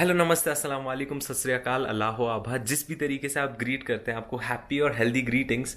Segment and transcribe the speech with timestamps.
[0.00, 4.18] Hello नमस्ते, अस्सलाम वालेकुम, सत अल्लाह आभा। जिस भी तरीके से आप ग्रीट करते हैं,
[4.18, 5.76] आपको हैप्पी और healthy greetings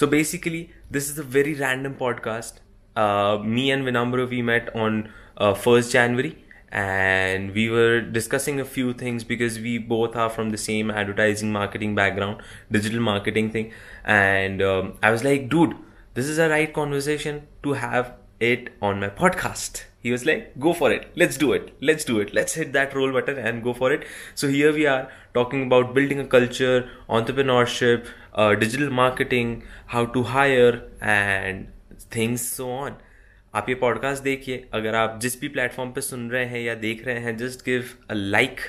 [0.00, 0.60] so basically
[0.92, 2.60] this is a very random podcast
[3.46, 5.02] me and विनाम्बर we met on
[5.40, 6.32] first January
[6.74, 11.52] and we were discussing a few things because we both are from the same advertising
[11.52, 13.66] marketing background digital marketing thing
[14.06, 15.74] and I was like dude
[16.16, 20.72] this is a right conversation to have it on my podcast he was like go
[20.80, 23.72] for it let's do it let's do it let's hit that roll button and go
[23.78, 24.04] for it
[24.42, 25.00] so here we are
[25.38, 26.76] talking about building a culture
[27.20, 29.56] entrepreneurship uh, digital marketing
[29.96, 30.76] how to hire
[31.16, 33.02] and things so on
[33.54, 37.04] आप ये podcast देखिए अगर आप जिस भी platform पे सुन रहे हैं या देख
[37.06, 38.60] रहे हैं जस्ट गिव अ लाइक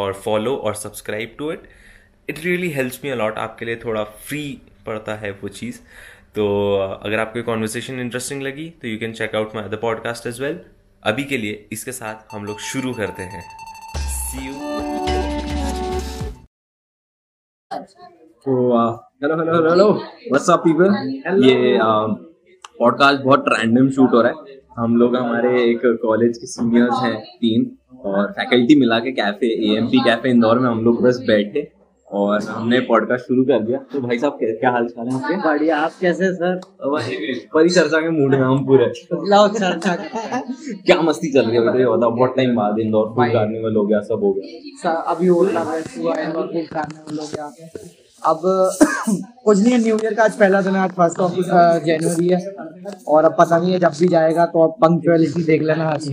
[0.00, 1.68] और फॉलो और subscribe to it
[2.30, 4.42] it really helps me a lot आपके लिए थोड़ा फ्री
[4.86, 5.78] पड़ता है वो चीज़
[6.36, 10.40] तो अगर आपको कॉन्वर्सेशन इंटरेस्टिंग लगी तो you can check out my other podcast as
[10.40, 10.58] well
[11.02, 13.42] अभी के लिए इसके साथ हम लोग शुरू करते हैं।
[13.98, 14.52] सी यू
[18.44, 18.56] तो
[19.22, 21.78] hello hello hello hello what's up people ये
[22.78, 24.58] पॉडकास्ट बहुत रैंडम शूट हो रहा है.
[24.78, 27.70] हम लोग हमारे एक कॉलेज के सीनियर्स हैं तीन
[28.04, 31.66] और फैकल्टी मिला के cafe A M P cafe Indore में हम लोग बस बैठे.
[32.10, 35.36] और हमने पॉडकास्ट शुरू कर दिया। तो भाई साहब क्या हाल चाल है आपके?
[35.48, 36.60] बढ़िया आप कैसे सर?
[37.54, 38.86] परिचर्चा के मूड में हम पूरे।
[39.30, 39.94] लाओ चर्चा।
[40.86, 44.00] क्या मस्ती चल रही है बताइए बताओ बहुत टाइम बाद इंदौर फ़ूड कार्निवल हो गया
[44.00, 47.52] सब हो गया। अभी हो रहा है हुआ इंदौर फ़ूड कार्निवल हो गया।
[48.22, 48.40] अब
[49.44, 51.32] कुछ नहीं है न्यू ईयर का आज पहला दिन है आज फ़र्स्ट ऑफ़
[51.86, 52.38] जनवरी है।
[53.08, 56.08] और अब पता नहीं है जब भी जाएगा तो अब पंक्चुअलिटी देख लेना आज।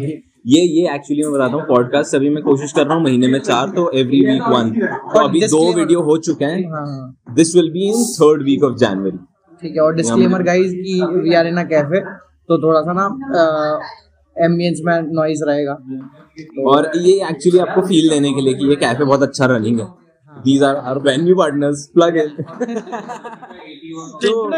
[0.45, 3.39] ये ये एक्चुअली मैं बताता हूँ पॉडकास्ट सभी मैं कोशिश कर रहा हूँ महीने में
[3.39, 4.71] चार तो एवरी वीक वन
[5.13, 9.17] तो अभी दो वीडियो हो चुके हैं। This will be in third week of January
[9.61, 11.99] ठीक है और डिस्क्लेमर गाइस की we are in a cafe
[12.49, 13.05] तो थोड़ा सा ना
[14.35, 15.73] एम्बियंस में नॉइज़ रहेगा।
[16.67, 19.87] और ये एक्चुअली आपको फील देने के लिए कि ये कैफ़े बहुत अच्छा रनिंग है।
[20.43, 21.87] These are our venue partners.
[21.89, 22.29] Plug in.
[24.21, 24.49] so,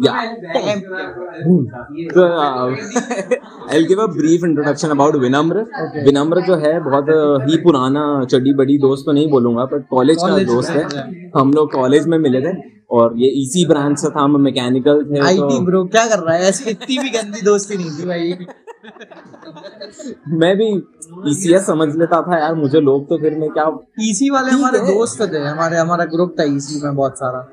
[0.00, 0.34] yeah.
[2.12, 2.74] so, uh,
[3.68, 5.66] I'll give a brief introduction about Vinamr.
[5.84, 6.04] Okay.
[6.04, 7.06] Vinamr जो है बहुत
[7.48, 11.72] ही पुराना चड्डी बड़ी दोस्त तो नहीं बोलूँगा पर कॉलेज का दोस्त है हम लोग
[11.72, 12.52] कॉलेज में मिले थे
[12.90, 15.60] और ये इसी ब्रांच से था हम मैकेनिकल थे आईटी तो...
[15.66, 18.46] ब्रो क्या कर रहा है ऐसी इतनी भी गंदी दोस्ती नहीं थी भाई
[20.34, 20.68] मैं भी
[21.30, 23.64] ईसीएस समझ लेता था यार मुझे लोग तो फिर मैं क्या
[24.08, 27.46] ईसी वाले हमारे दोस्त थे हमारे हमारा ग्रुप था ईसी में बहुत सारा।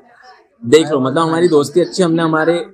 [0.62, 2.64] देख लो मतलब हमारी दोस्ती अच्छी हमने हमारे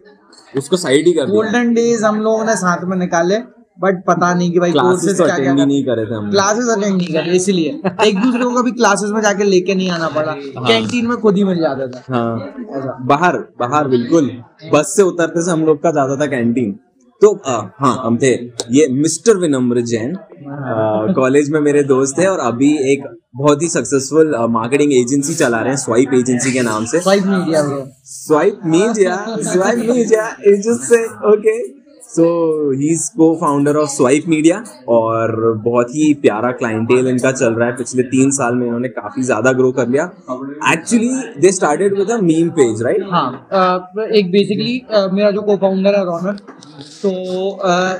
[0.55, 3.39] उसको साइड ही कर दिया। गोल्डन डेज़ हम लोगों ने साथ में निकाले
[3.79, 6.97] बट पता नहीं कि भाई क्लासेस तो क्या क्या नहीं करे थे हम क्लासेस अटेंड
[6.97, 7.71] नहीं करे इसलिए।
[8.07, 11.37] एक दूसरे को कभी क्लासेस में जाके लेके नहीं आना पड़ा। कैंटीन हाँ। में खुद
[11.37, 14.31] ही मिल जाता था। हाँ। बाहर बाहर बिल्कुल।
[14.73, 16.79] बस से उतरते से हम लोग का जाता था कैंटीन
[17.23, 18.33] तो आ, हाँ हम थे
[18.71, 20.17] ये मिस्टर विनम्र जैन
[21.17, 23.05] कॉलेज में मेरे दोस्त है और अभी एक
[23.37, 27.63] बहुत ही सक्सेसफुल मार्केटिंग एजेंसी चला रहे हैं स्वाइप एजेंसी के नाम से। Swipe Media
[28.05, 29.17] Swipe Media
[29.53, 30.27] Swipe Media
[31.33, 31.57] okay
[32.11, 32.27] so
[32.73, 35.33] he is co founder of Swipe Media और
[35.65, 39.53] बहुत ही प्यारा क्लाइंटेल इनका चल रहा है पिछले तीन साल में इन्होंने काफ़ी ज़्यादा
[39.53, 40.05] ग्रो कर लिया
[40.73, 41.09] actually
[41.41, 44.81] they started with a meme page right हाँ एक बेसिकली
[45.13, 46.41] मेरा जो को फाउंडर है रौनक
[47.03, 47.11] तो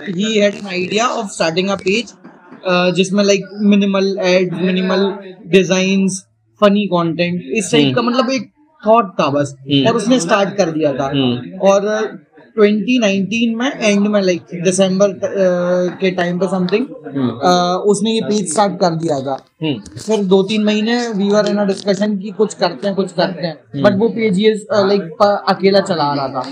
[0.09, 2.15] he had an idea of starting a page
[2.97, 5.11] जिसमें like minimal ad minimal
[5.51, 6.09] design
[6.61, 8.51] funny content इस टाइप का हम्म। मतलब एक
[8.83, 11.89] थॉट था बस हम्म। और उसने स्टार्ट कर दिया था हम्म। और
[12.57, 15.13] 2019 में एंड में लाइक दिसंबर
[16.01, 16.87] के टाइम पे समथिंग
[17.87, 21.65] उसने ये पेज स्टार्ट कर दिया था। हम्म। फिर दो तीन महीने वी वर इन
[21.67, 25.81] डिस्कशन की कुछ करते हैं कुछ करते हैं। But hmm. वो पेज ये लाइक अकेला
[25.81, 26.43] चला रहा था।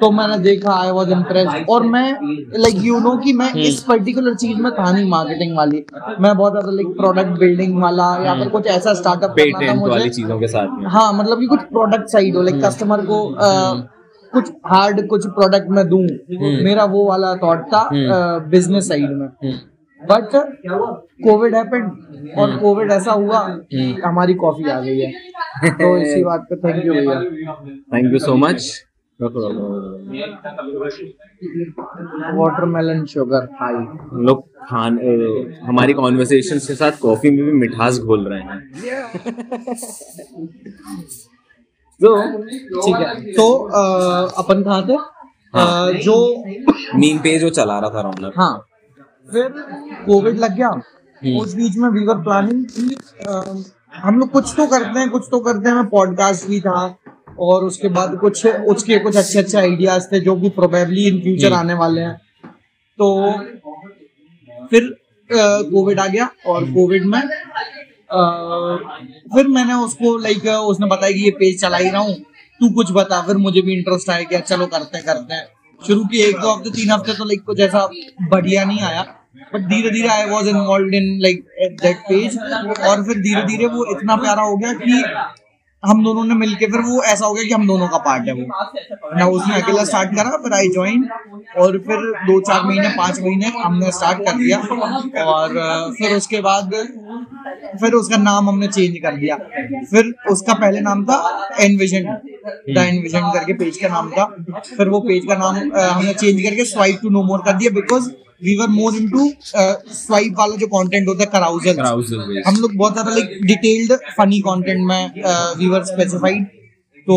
[0.00, 2.06] तो मैंने देखा आई वाज इम्प्रेस और मैं
[2.58, 5.84] लाइक यू नो कि मैं इस पर्टिकुलर चीज़ में था नहीं मार्केटिंग वाली।
[6.20, 9.94] मैं बहुत ज़्यादा लाइक प्रोडक्ट बिल्डिंग वाला या फिर कुछ ऐसा स्टार्टअप करना था मुझे।
[10.88, 13.22] हाँ मतलब कि कुछ प्रोडक्ट साइड हो लाइक कस्टमर को
[14.32, 17.88] कुछ हार्ड कुछ प्रोडक्ट में दूँ। हम्म। मेरा वो वाला थॉट था
[18.48, 19.28] बिज़नेस साइड हम्म। में।
[20.02, 20.34] बट
[21.24, 25.10] कोविड हैपेंड और कोविड ऐसा हुआ हम्म। हमारी कॉफ़ी आ गई है।
[25.70, 27.20] तो इसी बात पे थैंक यू भैया।
[27.94, 28.84] Thank you so much
[32.34, 33.74] watermelon sugar high
[34.24, 34.98] लोग खान
[35.62, 38.58] हमारी कॉन्वर्सेशन के साथ कॉफ़ी में भी मिठास घोल रहे हैं।
[42.00, 42.10] तो
[42.42, 43.52] ठीक है। तो
[44.38, 44.96] अपन कहा थे?
[45.54, 46.16] हाँ। जो
[46.98, 48.56] मीन पेज जो चला रहा था रौनक हाँ।
[49.28, 49.48] फिर
[50.06, 52.96] कोविड लग गया। हम्म। उस बीच में वीवर प्लानिंग की
[53.94, 56.82] हम लोग कुछ तो करते हैं कुछ तो करते हैं। पॉडकास्ट भी था
[57.38, 61.52] और उसके बाद कुछ उसके कुछ अच्छे अच्छे आइडियाज़ थे जो कि प्रोबेबली इन फ्यूचर
[61.52, 62.16] आने वाले हैं।
[62.98, 63.32] तो
[64.70, 64.88] फिर
[65.30, 67.20] कोविड आ गया और कोविड में
[68.10, 72.14] फिर मैंने उसको लाइक उसने बताया कि ये पेज चला ही रहा हूँ।
[72.60, 75.40] तू कुछ बता, फिर मुझे भी इंटरेस्ट आया क्या चलो करते करते
[75.82, 77.88] शुरू की एक दो हफ़्ते, तीन हफ़्ते तो लाइक कुछ ऐसा
[78.30, 79.02] बढ़िया नहीं आया।
[79.52, 81.44] बट धीरे धीरे I was involve in like
[81.82, 85.02] that page और फिर धीरे धीरे वो इतना प्यारा हो गया कि
[85.82, 88.32] हम दोनों ने मिलके फिर वो ऐसा हो गया कि हम दोनों का पार्ट है
[88.34, 91.08] वो। ना उसने अकेला स्टार्ट करा फिर आई ज्वाइन
[91.58, 94.58] और फिर दो चार महीने पाँच महीने हमने स्टार्ट कर दिया।
[95.24, 95.54] और
[95.98, 96.74] फिर उसके बाद
[97.80, 99.36] फिर उसका नाम हमने चेंज कर दिया।
[99.90, 101.16] फिर उसका पहले नाम था
[101.60, 104.24] एनविजन द एनविजन करके पेज का नाम था।
[104.68, 108.10] फिर वो पेज का नाम हमने चेंज करके स्वाइप टू नो मोर कर दिया because
[108.42, 111.80] we were more into Swipe वाला जो कंटेंट होता है कराउजल
[112.46, 115.22] हम लोग बहुत ज़्यादा लाइक डिटेल्ड फनी कंटेंट में
[115.58, 116.44] वी वर स्पेसिफाइड
[117.06, 117.16] तो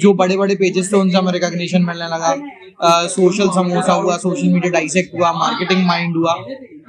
[0.00, 2.34] जो बड़े बड़े पेजेस थे उनसे हमें रिकॉग्निशन मिलने लगा।
[3.08, 6.34] सोशल uh, समोसा हुआ सोशल मीडिया डाइसेक्ट हुआ मार्केटिंग माइंड हुआ।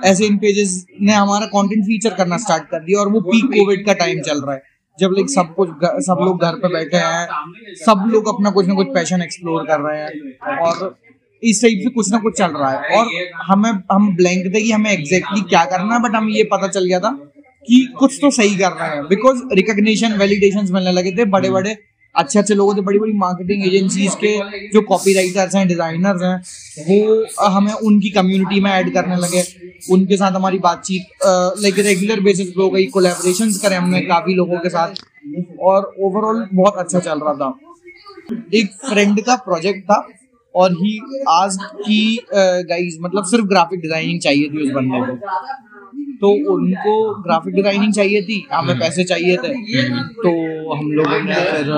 [0.06, 3.86] ऐसे इन पेजेस ने हमारा कंटेंट फीचर करना स्टार्ट कर दिया और वो पीक कोविड
[3.86, 4.62] का टाइम चल रहा है।
[5.00, 5.70] जब लाइक सब कुछ
[6.06, 9.80] सब लोग घर पे बैठे हैं सब लोग अपना कुछ ना कुछ पैशन एक्सप्लोर कर
[9.82, 10.96] रहे हैं। और
[11.44, 13.08] इस टाइप से कुछ ना कुछ चल रहा है। और
[13.46, 16.86] हमें हम ब्लैंक थे कि हमें एग्जैक्टली क्या करना है बट हमें ये पता चल
[16.86, 17.12] गया था
[17.68, 21.78] कि कुछ तो सही कर रहे हैं। बिकॉज़ रिकॉग्निशन वैलिडेशन मिलने लगे थे बड़े बड़े
[22.16, 24.38] अच्छे अच्छे लोगों थे बड़ी बड़ी मार्केटिंग एजेंसीज के
[24.70, 26.36] जो कॉपी राइटर्स हैं डिजाइनर्स हैं
[26.88, 29.44] वो हमें उनकी कम्युनिटी में ऐड करने लगे।
[29.90, 31.26] उनके साथ हमारी बातचीत
[31.62, 35.04] लाइक रेगुलर बेसिस पे हो गई कोलेबोरेशन करें हमने काफ़ी लोगों के साथ।
[35.62, 37.54] और ओवरऑल बहुत अच्छा चल रहा था।
[38.54, 40.08] एक फ्रेंड का प्रोजेक्ट था
[40.56, 40.98] और ही
[41.30, 45.16] आज की गाइस मतलब सिर्फ़ ग्राफिक डिज़ाइनिंग चाहिए थी उस बंदे को।
[46.22, 49.54] तो उनको ग्राफिक डिज़ाइनिंग चाहिए थी हमें पैसे चाहिए थे।
[50.18, 50.32] तो
[50.74, 51.72] हम लोगों ने फिर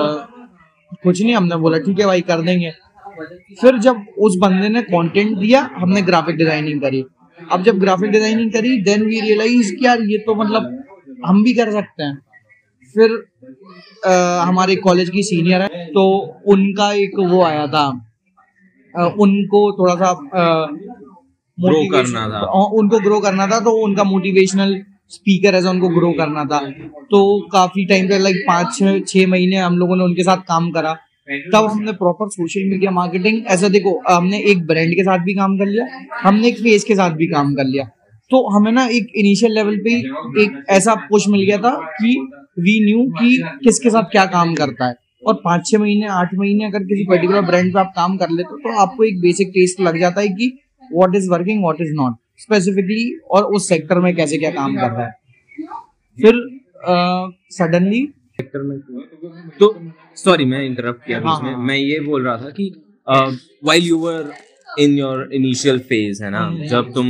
[1.04, 2.72] कुछ नहीं हमने बोला ठीक है भाई कर देंगे।
[3.62, 7.04] फिर जब उस बंदे ने कंटेंट दिया हमने ग्राफिक डिज़ाइनिंग करी।
[7.40, 10.84] अब जब ग्राफिक डिज़ाइनिंग करी देन वी रियलाइज़ कि यार ये तो मतलब
[11.26, 12.18] हम भी कर सकते हैं।
[12.96, 13.12] फिर
[14.06, 16.04] आ, हमारे कॉलेज की सीनियर है तो
[16.48, 17.86] उनका एक वो आया था
[18.96, 20.14] उनको थोड़ा सा
[21.58, 22.40] ग्रो करना था।
[22.72, 24.76] उनको ग्रो करना था तो उनका मोटिवेशनल
[25.10, 26.60] स्पीकर ऐसा उनको ग्रो करना था।
[27.12, 27.20] तो
[27.50, 30.94] काफ़ी टाइम तक लाइक पाँच छह महीने हम लोगों ने उनके साथ काम करा।
[31.54, 35.58] तब हमने प्रॉपर सोशल मीडिया मार्केटिंग ऐसा देखो हमने एक ब्रांड के साथ भी काम
[35.58, 35.86] कर लिया
[36.24, 37.84] हमने एक फेस के साथ भी काम कर लिया।
[38.32, 39.94] तो हमें ना एक इनिशियल लेवल पे
[40.44, 42.16] एक ऐसा पुश मिल गया था कि
[42.60, 44.96] वी न्यू कि किसके साथ क्या काम करता है।
[45.28, 48.50] और पाँच छह महीने आठ महीने अगर किसी पर्टिकुलर ब्रांड पे आप काम कर लेते
[48.52, 50.52] हो तो आपको एक बेसिक टेस्ट लग जाता है कि
[50.94, 54.92] what is working what is not specifically और उस सेक्टर में कैसे क्या काम कर
[54.92, 55.12] रहा है।
[56.18, 56.42] फिर
[57.58, 58.06] सडनली
[58.38, 58.78] सेक्टर में
[59.60, 59.76] तो
[60.18, 62.72] सॉरी मैं इंटरप्ट किया हाँ, हाँ, मैं ये बोल रहा था कि
[63.66, 64.34] while you were
[64.80, 67.10] in your initial phase है ना हम्म। जब तुम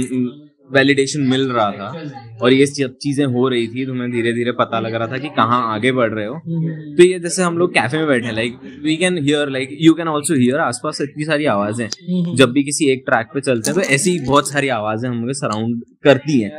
[0.73, 4.51] वैलिडेशन मिल रहा था। और ये सब चीज़ें हो रही थी तो मैं धीरे धीरे
[4.51, 7.57] पता लग रहा था कि कहाँ आगे बढ़ रहे हो। हम्म। तो ये जैसे हम
[7.57, 11.25] लोग कैफ़े में बैठे like we can hear like you can also hear आसपास इतनी
[11.25, 14.67] सारी आवाज़ें। हम्म। जब भी किसी एक ट्रैक पे चलते हैं तो ऐसी बहुत सारी
[14.77, 16.51] आवाज़ें हमें सराउंड करती हैं।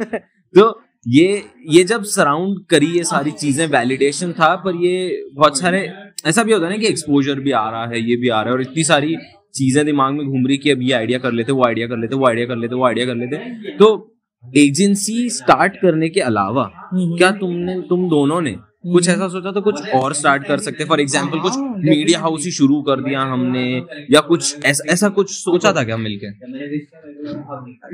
[0.54, 5.80] तो ये ये जब सराउंड करी ये सारी चीज़ें वैलिडेशन था पर ये बहुत सारे
[6.26, 8.50] ऐसा भी होता है ना कि एक्सपोजर भी आ रहा है ये भी आ रहा
[8.50, 9.14] है और इतनी सारी
[9.54, 12.16] चीज़ें दिमाग में घूम रही कि अब ये आइडिया कर लेते वो आइडिया कर लेते
[12.16, 17.30] वो आइडिया कर लेते वो आइडिया कर लेते। तो एजेंसी स्टार्ट करने के अलावा क्या
[17.32, 20.84] तुमने तुम दोनों ने कुछ ऐसा सोचा तो कुछ और स्टार्ट कर सकते?
[20.84, 23.64] फॉर एग्ज़ाम्पल कुछ मीडिया हाउस ही शुरू कर दिया हमने
[24.10, 26.26] या कुछ ऐसा ऐसा कुछ सोचा था क्या मिलके?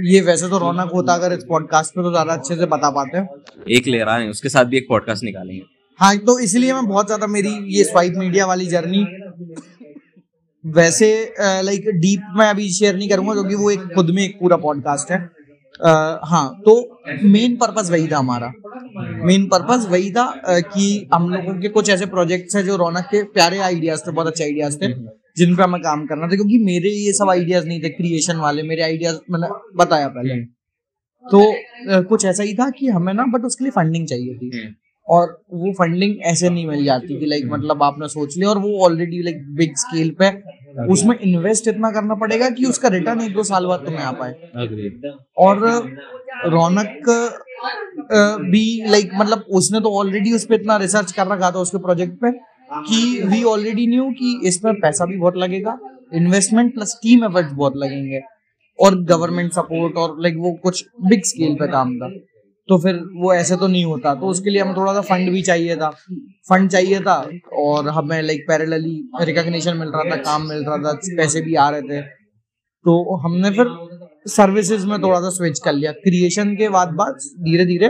[0.09, 3.19] ये वैसे तो रौनक होता अगर इस पॉडकास्ट में तो ज़्यादा अच्छे से बता पाते
[3.19, 3.29] हैं।
[3.71, 5.63] एक ले रहा है उसके साथ भी एक पॉडकास्ट निकालेंगे।
[6.01, 9.05] हाँ तो इसलिए मैं बहुत ज़्यादा मेरी ये स्वाइप मीडिया वाली जर्नी
[10.67, 11.09] वैसे
[11.41, 15.11] लाइक डीप मैं अभी शेयर नहीं करूँगा क्योंकि वो एक खुद में एक पूरा पॉडकास्ट
[15.11, 16.75] है। uh, हाँ तो
[17.25, 18.53] मेन पर्पस वही था हमारा।
[19.25, 23.23] मेन पर्पस वही था कि हम लोगों के कुछ ऐसे प्रोजेक्ट्स हैं जो रौनक के
[23.35, 24.93] प्यारे आइडियाज़ थे बहुत अच्छे आइडियाज़ थे
[25.37, 28.63] जिन पर हमें काम करना था क्योंकि मेरे ये सब आइडियाज़ नहीं थे क्रिएशन वाले
[28.63, 30.41] मेरे आइडियाज़ मैंने बताया पहले।
[31.25, 34.51] तो कुछ ऐसा ही था कि हमें ना बट उसके लिए फंडिंग चाहिए थी।
[35.09, 38.79] और वो फंडिंग ऐसे नहीं मिल जाती कि लाइक मतलब आपने सोच लिया और वो
[38.85, 40.31] ऑलरेडी लाइक बिग स्केल पे
[40.93, 44.35] उसमें इन्वेस्ट इतना करना पड़ेगा कि उसका रिटर्न एक दो साल बाद तुम्हें आ पाए।
[45.39, 45.59] और
[46.47, 47.11] रौनक
[48.51, 52.15] भी लाइक मतलब उसने तो ऑलरेडी उस पर इतना रिसर्च कर रखा था उसके प्रोजेक्ट
[52.21, 52.31] पे
[52.89, 52.99] कि
[53.29, 55.79] वी ऑलरेडी न्यू कि इसमें पैसा भी बहुत लगेगा
[56.15, 58.21] इन्वेस्टमेंट प्लस टीम एफर्ट्स बहुत लगेंगे
[58.79, 62.09] और गवर्नमेंट सपोर्ट और लाइक वो कुछ बिग स्केल पे काम था।
[62.69, 65.43] तो फिर वो ऐसे तो नहीं होता। तो उसके लिए हमें थोड़ा सा फंड भी
[65.43, 65.89] चाहिए था।
[66.49, 67.15] फंड चाहिए था
[67.59, 71.69] और हमें लाइक पैरेलली रिकॉग्निशन मिल रहा था, काम मिल रहा था, पैसे भी आ
[71.71, 72.01] रहे थे।
[72.85, 73.67] तो हमने फिर
[74.31, 77.89] सर्विसेज़ में थोड़ा सा स्विच कर लिया। क्रिएशन के बाद बाद धीरे धीरे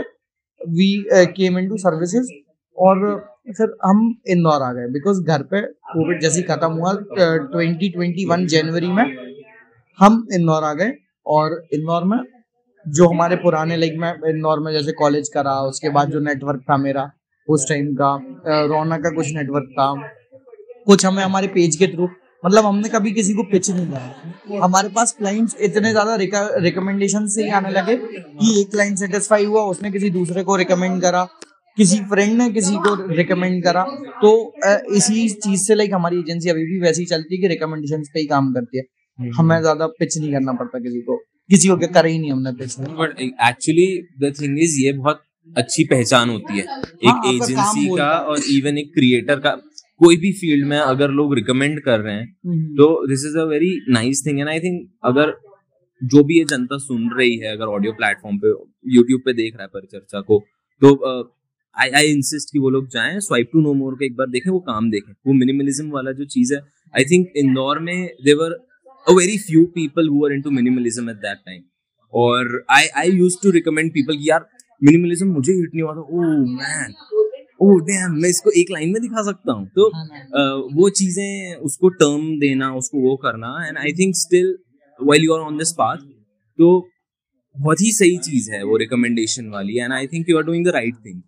[0.61, 0.91] we
[1.37, 2.31] came in to services
[2.77, 3.03] और
[3.49, 6.93] फिर हम इंदौर आ गए। बिकॉज़ घर पे कोविड जैसे खत्म हुआ
[7.51, 9.05] ट्वेंटी ट्वेंटी वन जनवरी में
[9.99, 10.91] हम इंदौर आ गए
[11.25, 12.17] और इंदौर में
[12.87, 16.77] जो हमारे पुराने लाइक मैं इंदौर में जैसे कॉलेज करा उसके बाद जो नेटवर्क था
[16.77, 17.09] मेरा,
[17.47, 18.13] उस टाइम का
[18.67, 19.93] रौनक का कुछ नेटवर्क था।
[20.87, 22.07] कुछ हमें हमारे पेज के थ्रू
[22.43, 26.15] मतलब हमने कभी किसी को पिच नहीं करा। हमारे पास क्लाइंट्स इतने ज़्यादा
[26.59, 31.01] रिकमेंडेशन से ही आने लगे कि एक क्लाइंट सेटिस्फाई हुआ, उसने किसी दूसरे को रिकमेंड
[31.01, 31.23] करा,
[31.77, 33.83] किसी फ्रेंड ने किसी को रिकमेंड करा।
[34.21, 34.31] तो
[34.95, 38.25] इसी चीज़ से लाइक हमारी एजेंसी अभी भी वैसी चलती है कि रिकमेंडेशन पे ही
[38.27, 41.17] काम करती है। हमें ज़्यादा पिच नहीं करना पड़ता किसी को।
[41.49, 42.51] किसी को करा ही नहीं हमने
[42.93, 43.87] but actually
[44.19, 45.21] the thing is ये बहुत
[45.55, 49.51] अच्छी पहचान होती है। एक हाँ, एजेंसी का और इवन एक क्रिएटर का
[50.01, 53.43] कोई भी फ़ील्ड में अगर लोग रिकमेंड कर रहे हैं हम्म। तो this is a
[53.43, 55.33] very nice thing and I think अगर
[56.01, 58.49] जो भी ये जनता सुन रही है अगर ऑडियो प्लेटफॉर्म पे
[58.95, 60.43] यूट्यूब पे देख रहा है परिचर्चा को
[60.81, 60.93] तो
[61.75, 64.49] आई आई इंसिस्ट कि वो लोग जाएँ स्वाइप टू नो मोर को एक बार देखें
[64.51, 66.59] वो काम देखें। वो मिनिमलिज्म वाला जो चीज़ है
[66.93, 68.57] आई थिंक इंदौर में there were
[69.07, 71.61] a very few people who are into minimalism at that time
[72.13, 74.45] और I I used to recommend people यार
[74.83, 76.93] मिनिमलिज्म मुझे हिट नहीं हुआ था। ओह मैन
[77.61, 81.89] ओह डैम मैं इसको एक लाइन में दिखा सकता हूँ। तो uh, वो चीज़ें उसको
[82.01, 84.57] टर्म देना उसको वो करना and I think still
[84.99, 85.97] while you are on this path
[86.59, 86.89] तो
[87.55, 90.69] बहुत ही सही चीज़ है वो रिकमेंडेशन वाली and I think you are doing the
[90.69, 91.21] right thing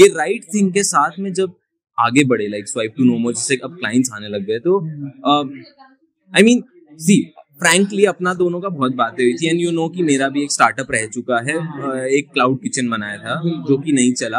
[0.00, 1.54] ये राइट right थिंग के साथ में जब
[1.98, 4.78] आगे बढ़े लाइक स्वाइप टू नोमो जिससे अब क्लाइंट्स आने लग गए तो
[6.36, 6.62] आई मीन
[6.98, 7.22] सी
[7.60, 10.52] फ्रैंकली अपना दोनों का बहुत बातें हुई थी एंड यू नो कि मेरा भी एक
[10.52, 11.56] स्टार्टअप रह चुका है
[12.08, 14.38] एक क्लाउड किचन बनाया था जो कि नहीं चला।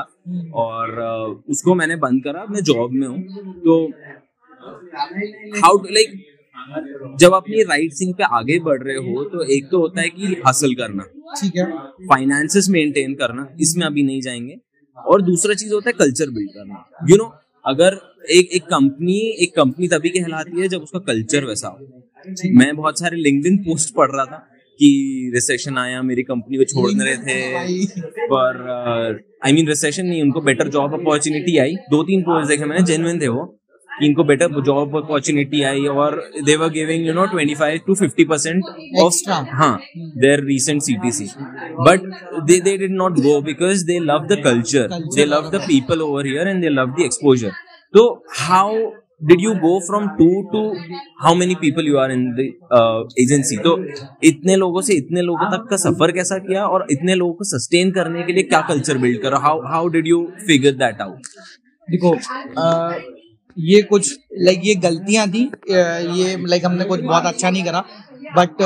[0.55, 0.99] और
[1.49, 3.85] उसको मैंने बंद करा मैं जॉब में हूँ। तो
[5.63, 10.01] हाउ लाइक जब अपनी राइट थिंग पे आगे बढ़ रहे हो तो एक तो होता
[10.01, 11.03] है कि हासिल करना।
[11.41, 11.65] ठीक है।
[12.07, 14.57] फाइनेंसेस मेंटेन करना इसमें अभी नहीं जाएँगे।
[14.97, 17.97] और दूसरा चीज़ होता है कल्चर बिल्ड करना। यू you नो know, अगर
[18.31, 21.77] एक एक कंपनी एक कंपनी तभी कहलाती है जब उसका कल्चर वैसा हो।
[22.57, 24.37] मैं बहुत सारे लिंक्डइन पोस्ट पढ़ रहा था
[24.79, 24.89] कि
[25.33, 27.85] रिसेशन आया मेरी कंपनी को छोड़ने रहे थे।
[28.31, 32.85] पर आई मीन रिसेशन नहीं उनको बेटर जॉब अपॉर्चुनिटी आई। दो तीन पोस्ट देखे मैंने
[32.85, 33.45] जेनविन थे वो
[33.99, 38.25] कि इनको बेटर जॉब अपॉर्चुनिटी आई और they were giving you know 25 to 50
[38.29, 38.63] percent
[39.03, 41.25] of हाँ their recent CTC
[41.87, 42.09] but
[42.47, 46.27] they they did not go because they love the culture they love the people over
[46.27, 47.51] here and they love the exposure
[47.93, 48.05] तो
[48.39, 48.89] how
[49.21, 50.61] did you go from two to
[51.21, 52.49] how many people you are in the
[53.19, 53.77] agency तो
[54.23, 57.91] इतने लोगों से इतने लोगों तक का सफ़र कैसा किया और इतने लोगों को सस्टेन
[57.91, 59.37] करने के लिए क्या कल्चर बिल्ड करा?
[59.37, 61.27] How how did you figure that out
[61.87, 62.13] देखो
[63.57, 67.83] ये कुछ लाइक ये गलतियाँ थी ये लाइक हमने कुछ बहुत अच्छा नहीं करा
[68.35, 68.61] बट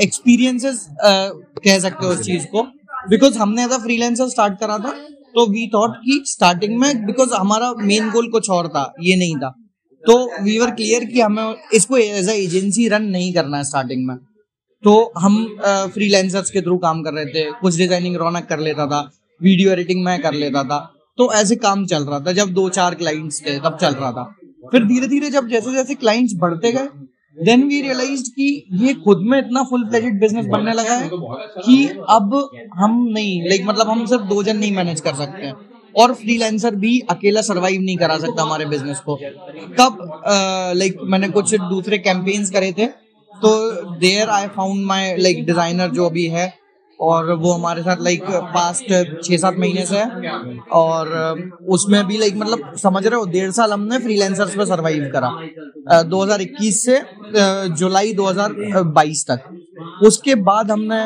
[0.00, 2.62] एक्सपीरियंसेस कह सकते हो उस चीज़ को।
[3.10, 4.90] बिकॉज़ हमने अ फ्रीलांसर स्टार्ट करा था
[5.34, 9.36] तो वी थॉट कि स्टार्टिंग में बिकॉज़ हमारा मेन गोल कुछ और था, ये नहीं
[9.36, 9.54] था।
[10.06, 14.16] तो वी वर क्लियर कि हमें इसको एज एजेंसी रन नहीं करना है स्टार्टिंग में।
[14.84, 15.36] तो हम
[15.94, 19.00] फ्रीलांसर्स के थ्रू काम कर रहे थे, कुछ डिज़ाइनिंग रौनक कर लेता था
[19.40, 20.78] वीडियो एडिटिंग मैं कर लेता था
[21.18, 24.24] तो ऐसे काम चल रहा था। जब दो चार क्लाइंट्स थे, तब चल रहा था।
[24.72, 26.88] फिर धीरे धीरे जब जैसे जैसे क्लाइंट्स बढ़ते गए
[27.38, 28.48] देन वी रियलाइज़ कि
[28.82, 32.34] ये खुद में इतना फुल फ्लेजेड बिज़नेस बनने लगा है कि अब
[32.76, 35.54] हम नहीं लाइक मतलब हम सिर्फ़ दो जन नहीं मैनेज कर सकते हैं।
[35.96, 39.16] और फ्रीलांसर भी अकेला सरवाइव नहीं करा सकता हमारे बिज़नेस को।
[39.78, 39.98] तब
[40.76, 42.86] लाइक मैंने कुछ दूसरे कैंपेन्स करे थे
[43.32, 43.50] तो
[43.98, 46.52] there I found my like designer जो अभी है
[47.00, 48.24] और वो हमारे साथ लाइक
[48.54, 51.08] पास्ट छह सात महीने से है। और
[51.68, 55.30] उसमें भी लाइक मतलब समझ रहे हो, डेढ़ साल हमने फ्रीलांसर्स पे सरवाइव करा।
[56.04, 57.00] 2021 से
[57.76, 59.52] जुलाई 2022 तक।
[60.06, 61.00] उसके बाद हमने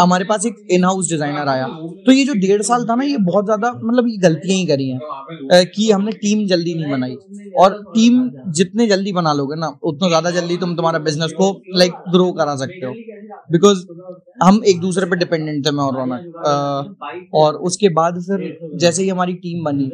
[0.00, 1.66] हमारे पास एक इन हाउस डिज़ाइनर आया।
[2.06, 4.88] तो ये जो डेढ़ साल था ना, ये बहुत ज़्यादा मतलब ये गलतियाँ ही करी
[4.88, 7.16] हैं। कि हमने टीम जल्दी नहीं बनाई।
[7.58, 11.92] और टीम जितने जल्दी बना लोगे ना, उतना ज़्यादा जल्दी तुम तुम्हारा बिज़नेस को लाइक
[12.08, 12.92] ग्रो करा सकते हो।
[13.52, 13.84] बिकॉज़
[14.40, 16.96] हम एक दूसरे पे डिपेंडेंट थे मैं और रौनक
[17.32, 18.48] और उसके बाद फिर
[18.80, 19.90] जैसे ही हमारी टीम बनी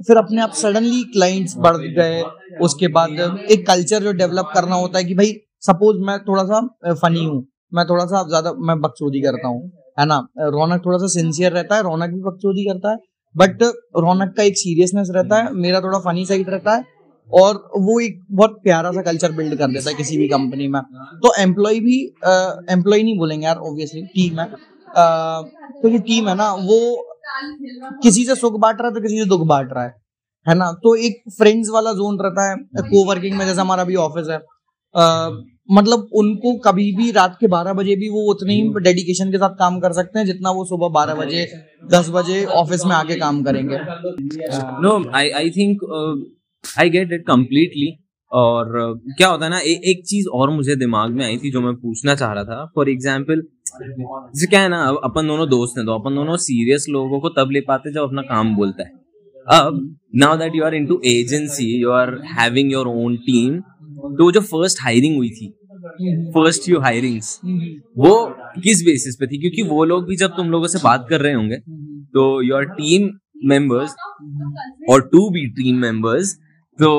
[0.00, 2.22] फिर अपने आप सडनली क्लाइंट्स बढ़ गए।
[2.60, 5.32] उसके बाद एक कल्चर जो डेवलप करना होता है कि भाई
[5.66, 6.60] सपोज़ मैं थोड़ा सा
[7.02, 10.16] फनी हूँ मैं थोड़ा सा ज़्यादा मैं बकचोदी करता हूँ है ना?
[10.40, 12.96] रौनक थोड़ा सा सिंसियर रहता है रौनक भी बकचोदी करता है
[13.34, 13.62] बट
[14.04, 16.84] रौनक का एक सीरियसनेस रहता है मेरा थोड़ा फनी साइड रहता है
[17.32, 20.80] और वो एक बहुत प्यारा सा कल्चर बिल्ड कर देता है किसी भी कंपनी में।
[21.22, 21.98] तो एम्प्लॉय भी
[22.70, 24.46] एम्प्लॉय नहीं बोलेंगे यार ऑब्वियसली टीम है।
[25.82, 27.08] तो ये टीम है ना, वो
[28.02, 29.94] किसी से सुख बांट रहा है तो किसी से दुख बांट रहा है
[30.46, 30.72] है ना?
[30.74, 34.38] तो एक फ्रेंड्स वाला जोन रहता है को वर्किंग में, जैसे हमारा भी ऑफ़िस है।
[35.68, 39.54] मतलब उनको कभी भी रात के बारह बजे भी वो उतने ही डेडिकेशन के साथ
[39.58, 41.46] काम कर सकते हैं, जितना वो सुबह बारह बजे,
[41.90, 43.78] दस बजे ऑफ़िस में आके काम करेंगे।
[44.82, 45.84] No I I think
[46.64, 47.92] I get it completely
[48.32, 51.50] और uh, क्या होता है ना ए, एक चीज़ और मुझे दिमाग में आई थी
[51.52, 53.42] जो मैं पूछना चाह रहा था। फॉर एग्ज़ाम्पल
[53.74, 57.50] जैसे क्या है ना अपन दोनों दोस्त हैं तो अपन दोनों सीरियस लोगों को तब
[57.52, 58.90] ले पाते जब अपना काम बोलता है।
[59.58, 63.58] अब now that you are in to agency you are having your own team
[64.18, 65.48] तो जो फ़र्स्ट हायरिंग हुई थी
[66.34, 67.38] फ़र्स्ट यू हायरिंग्स
[67.98, 68.14] वो
[68.62, 69.38] किस बेसिस पे थी?
[69.40, 71.56] क्योंकि वो लोग भी जब तुम लोगों से बात कर रहे होंगे
[72.14, 73.10] तो योर टीम
[73.48, 73.94] मेंबर्स
[74.90, 76.36] और टू बी टीम मेंबर्स
[76.82, 76.92] तो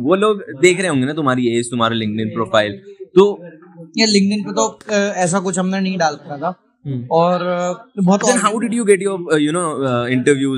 [0.00, 2.80] वो लोग देख रहे होंगे ना तुम्हारी एज तुम्हारा लिंक्डइन प्रोफ़ाइल
[3.14, 3.28] तो
[3.98, 4.64] ये लिंक्डइन पे तो
[5.20, 6.58] ऐसा कुछ हमने नहीं डाल रखा था।
[7.12, 7.42] और
[7.98, 10.04] बहुत then how did you get your uh, you know uh,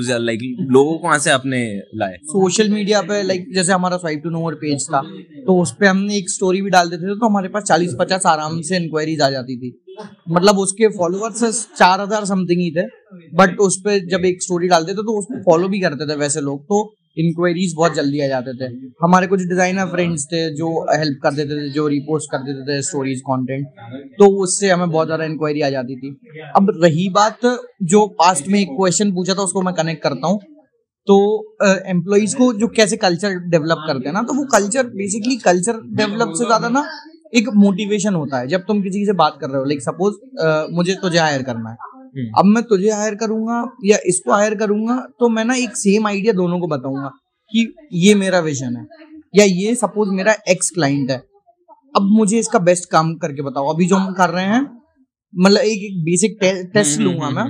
[0.09, 1.59] या like लोगों को से आपने
[1.95, 2.17] लाए?
[2.25, 5.01] सोशल मीडिया पे लाइक जैसे हमारा स्वाइप टू नोवर पेज था
[5.47, 8.25] तो उस पे हमने एक स्टोरी भी डाल देते थे तो हमारे पास चालीस पचास
[8.25, 9.73] आराम से इंक्वायरीज आ जाती थी।
[10.29, 12.87] मतलब उसके फॉलोअर्स चार हज़ार समथिंग ही थे
[13.35, 16.41] बट उस पर जब एक स्टोरी डालते थे तो उसको फॉलो भी करते थे वैसे
[16.41, 16.83] लोग। तो
[17.17, 18.71] इंक्वायरीज बहुत जल्दी आ जाते थे।
[19.03, 22.81] हमारे कुछ डिज़ाइनर फ्रेंड्स थे जो हेल्प कर देते थे, जो रिपोस्ट कर देते थे
[22.83, 23.67] स्टोरीज कंटेंट
[24.19, 26.15] तो उससे हमें बहुत ज़्यादा इंक्वायरी आ जाती थी।
[26.55, 27.45] अब रही बात
[27.85, 30.39] जो पास्ट में एक क्वेश्चन पूछा था, उसको मैं कनेक्ट करता हूँ।
[31.07, 31.15] तो
[31.87, 36.33] एम्प्लॉयज़ को जो कैसे कल्चर डेवलप करते हैं ना तो वो कल्चर बेसिकली कल्चर डेवलप
[36.33, 36.85] से ज़्यादा ना
[37.35, 40.95] एक मोटिवेशन होता है। जब तुम किसी से बात कर रहे हो लाइक सपोज़ मुझे
[41.01, 41.91] तुझे हायर करना है।
[42.37, 46.33] अब मैं तुझे हायर करूँगा या इसको हायर करूँगा तो मैं ना एक सेम आइडिया
[46.33, 47.11] दोनों को बताऊँगा
[47.51, 48.85] कि ये मेरा विजन है
[49.35, 51.17] या ये सपोज़ मेरा एक्स क्लाइंट है।
[51.95, 54.61] अब मुझे इसका बेस्ट काम करके बताओ। अभी जो हम कर रहे हैं
[55.33, 57.43] मतलब एक एक बेसिक टे, टेस्ट लूँगा मैं।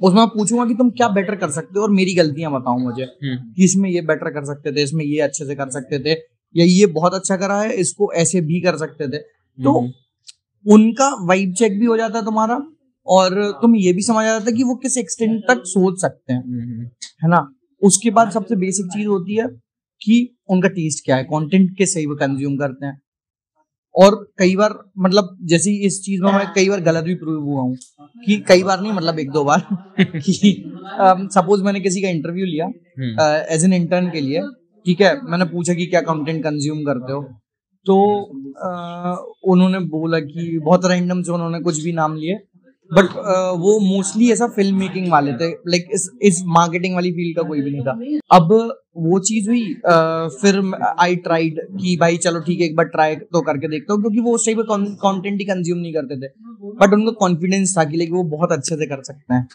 [0.00, 3.64] उसमें पूछूँगा कि तुम क्या बेटर कर सकते हो और मेरी गलतियाँ बताओ मुझे कि
[3.64, 6.12] इसमें ये बेटर कर सकते थे इसमें ये अच्छे से कर सकते थे
[6.54, 9.18] या ये बहुत अच्छा करा है इसको ऐसे भी कर सकते थे।
[9.58, 9.72] तो
[10.64, 12.60] उनका वाइब चेक भी हो जाता है तुम्हारा।
[13.06, 16.32] और तुम ये भी समझ आ जाता है कि वो किस एक्सटेंट तक सोच सकते
[16.32, 16.42] हैं।
[17.22, 17.46] है ना?
[17.82, 19.46] उसके बाद सबसे बेसिक चीज़ होती है
[20.00, 20.16] कि
[20.50, 23.00] उनका टेस्ट क्या है कंटेंट के सही वो कंज्यूम करते हैं।
[23.94, 27.62] और कई बार मतलब जैसे इस चीज़ में मैं कई बार गलत भी प्रूव हुआ
[27.62, 27.76] हूँ
[28.24, 29.60] कि कई बार नहीं मतलब एक दो बार
[30.00, 30.52] कि
[31.34, 32.66] सपोज़ मैंने किसी का इंटरव्यू लिया
[33.54, 34.40] एज एन इंटर्न के लिए
[34.86, 37.22] ठीक है मैंने पूछा कि क्या कंटेंट कंज्यूम करते हो?
[37.86, 37.96] तो
[38.58, 38.70] अ,
[39.52, 42.38] उन्होंने बोला कि बहुत रैंडम से उन्होंने कुछ भी नाम लिए
[42.90, 43.10] बट
[43.60, 47.60] वो मोस्टली ऐसा फ़िल्म मेकिंग वाले थे लाइक इस इस मार्केटिंग वाली फ़ील्ड का कोई
[47.62, 47.92] भी नहीं था।
[48.32, 48.52] अब
[48.98, 50.60] वो चीज़ हुई अ, फिर
[51.00, 54.20] आई ट्राइड कि भाई चलो ठीक है एक बार ट्राई तो करके देखता हूँ क्योंकि
[54.20, 56.32] वो उस टाइप का कंटेंट ही कंज्यूम नहीं करते थे।
[56.80, 59.46] बट उनको कॉन्फिडेंस था कि लाइक वो बहुत अच्छे से कर सकते हैं।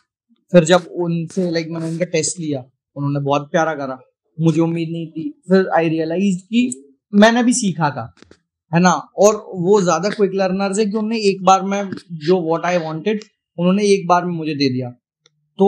[0.54, 2.64] फिर जब उनसे लाइक मैंने उनका टेस्ट लिया
[2.96, 4.00] उन्होंने बहुत प्यारा करा
[4.38, 6.70] मुझे उम्मीद नहीं थी। फिर आई रियलाइज़ कि
[7.14, 8.14] मैंने भी सीखा था।
[8.72, 8.92] है ना?
[9.18, 11.92] और वो ज़्यादा क्विक लर्नर्स है कि उन्होंने एक बार में
[12.24, 13.24] जो वॉट आई वॉन्टेड
[13.58, 14.90] उन्होंने एक बार में मुझे दे दिया।
[15.60, 15.68] तो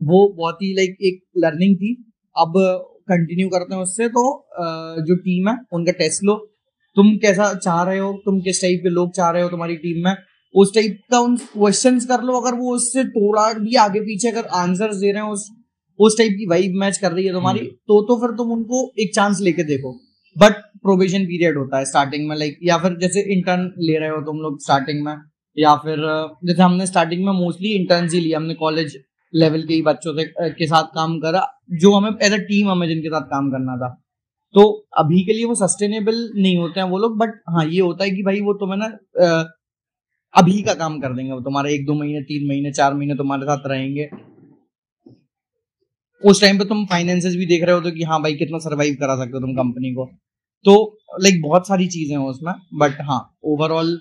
[0.00, 1.94] वो बहुत ही लाइक एक लर्निंग थी।
[2.36, 2.52] अब
[3.08, 4.22] कंटिन्यू करते हैं उससे तो
[5.00, 6.34] जो टीम है उनका टेस्ट लो।
[6.96, 8.12] तुम कैसा चाह रहे हो?
[8.24, 10.14] तुम किस टाइप के लोग चाह रहे हो तुम्हारी टीम में?
[10.54, 14.46] उस टाइप का उन क्वेश्चन कर लो। अगर वो उससे थोड़ा भी आगे पीछे अगर
[14.56, 15.48] आंसर दे रहे हैं उस
[15.98, 19.14] उस टाइप की वाइब मैच कर रही है तुम्हारी तो तो फिर तुम उनको एक
[19.14, 19.92] चांस लेके देखो।
[20.36, 24.20] बट प्रोबेशन पीरियड होता है स्टार्टिंग में लाइक या फिर जैसे इंटर्न ले रहे हो
[24.22, 25.14] तुम लोग स्टार्टिंग में,
[25.56, 25.98] या फिर
[26.44, 28.96] जैसे हमने स्टार्टिंग में मोस्टली इंटर्न्स ही लिया हमने कॉलेज
[29.32, 32.86] लेवल के ही बच्चों से के साथ काम करा, जो हमें एज अ टीम हमें
[32.88, 33.88] जिनके साथ काम करना था।
[34.54, 34.62] तो
[34.98, 38.10] अभी के लिए वो सस्टेनेबल नहीं होते हैं वो लोग बट हाँ ये होता है
[38.10, 38.86] कि भाई वो तुम्हें ना
[40.34, 43.46] अभी का काम कर देंगे, वो तुम्हारे एक दो महीने, तीन महीने, चार महीने तुम्हारे
[43.46, 44.08] साथ रहेंगे।
[46.22, 48.96] उस टाइम पे तुम फाइनेंसेस भी देख रहे हो तो कि हाँ भाई कितना सरवाइव
[49.00, 50.06] करा सकते हो तुम कंपनी को।
[50.64, 50.74] तो
[51.12, 53.98] लाइक like, बहुत सारी चीज़ें हैं उसमें बट हाँ ओवरऑल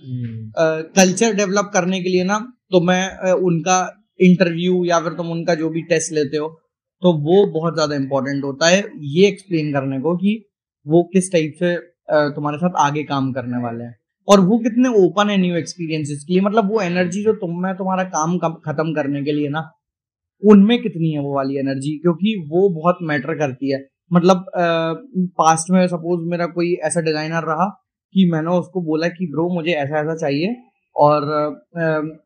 [0.97, 2.38] कल्चर डेवलप करने के लिए ना
[2.71, 3.78] तो मैं उनका
[4.19, 6.47] इंटरव्यू या फिर तुम उनका जो भी टेस्ट लेते हो
[7.04, 10.34] तो वो बहुत ज़्यादा इंपॉर्टेंट होता है ये एक्सप्लेन करने को कि
[10.86, 11.76] वो किस टाइप से
[12.36, 13.95] तुम्हारे साथ आगे काम करने वाले हैं।
[14.28, 17.74] और वो कितने ओपन है न्यू एक्सपीरियंसेस के लिए मतलब वो एनर्जी जो तुम में
[17.78, 19.69] तुम्हारा काम खत्म करने के लिए ना
[20.43, 23.80] उनमें कितनी है वो वाली एनर्जी क्योंकि वो बहुत मैटर करती है।
[24.12, 24.45] मतलब
[25.39, 27.65] पास्ट में सपोज़ मेरा कोई ऐसा डिज़ाइनर रहा
[28.15, 30.56] कि मैंने उसको बोला कि, ब्रो, मुझे ऐसा ऐसा चाहिए।
[30.95, 31.26] और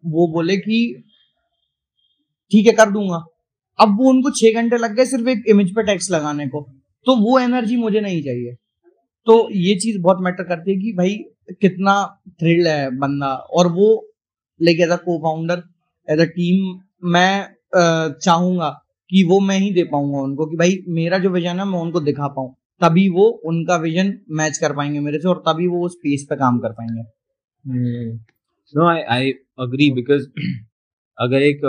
[0.08, 0.80] वो बोले कि,
[2.52, 3.24] ठीक है, कर दूँगा।
[3.80, 6.62] अब वो उनको छह घंटे लग गए सिर्फ़ एक इमेज पे टैक्स लगाने को।
[7.06, 8.56] तो वो एनर्जी मुझे नहीं चाहिए।
[9.28, 11.16] तो ये चीज़ बहुत मैटर करती है कि भाई,
[11.62, 11.96] कितना
[12.42, 13.90] थ्रिल है बंदा। और वो
[14.60, 15.64] लाइक एज अ को फाउंडर
[16.08, 16.80] एज अ टीम
[17.14, 17.48] मैं
[18.22, 18.70] चाहूँगा
[19.10, 22.00] कि वो मैं ही दे पाऊँगा उनको कि भाई मेरा जो विजन है मैं उनको
[22.02, 25.96] दिखा पाऊँ। तभी वो उनका विजन मैच कर पाएँगे मेरे से और तभी वो उस
[25.96, 27.04] पेस पे काम कर पाएँगे।
[28.74, 30.26] No I I agree because
[31.18, 31.66] अगर एक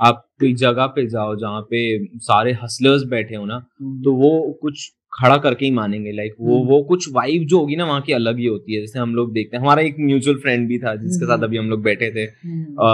[0.00, 1.80] आप कोई जगह पे जाओ जहाँ पे
[2.18, 3.58] सारे हसलर्स बैठे हो ना
[4.04, 4.30] तो वो
[4.62, 8.00] कुछ खड़ा करके ही मानेंगे। लाइक वो हम्म। वो कुछ वाइब जो होगी ना वहाँ
[8.00, 10.78] की अलग ही होती है। जैसे हम लोग देखते हैं हमारा एक म्यूचुअल फ्रेंड भी
[10.78, 12.88] था जिसके हम्म। साथ अभी हम लोग बैठे थे। अ,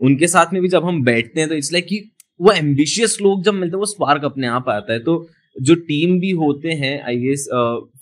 [0.00, 1.98] उनके साथ में भी जब हम बैठते हैं तो इट्स लाइक कि
[2.40, 6.18] वो एम्बिशियस लोग जब मिलते हैं वो स्पार्क अपने आप आता है। तो जो टीम
[6.20, 7.46] भी होते हैं आई गेस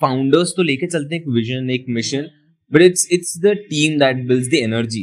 [0.00, 2.26] फाउंडर्स तो लेके चलते हैं एक विजन एक mission
[2.72, 5.02] but it's it's the team that builds the energy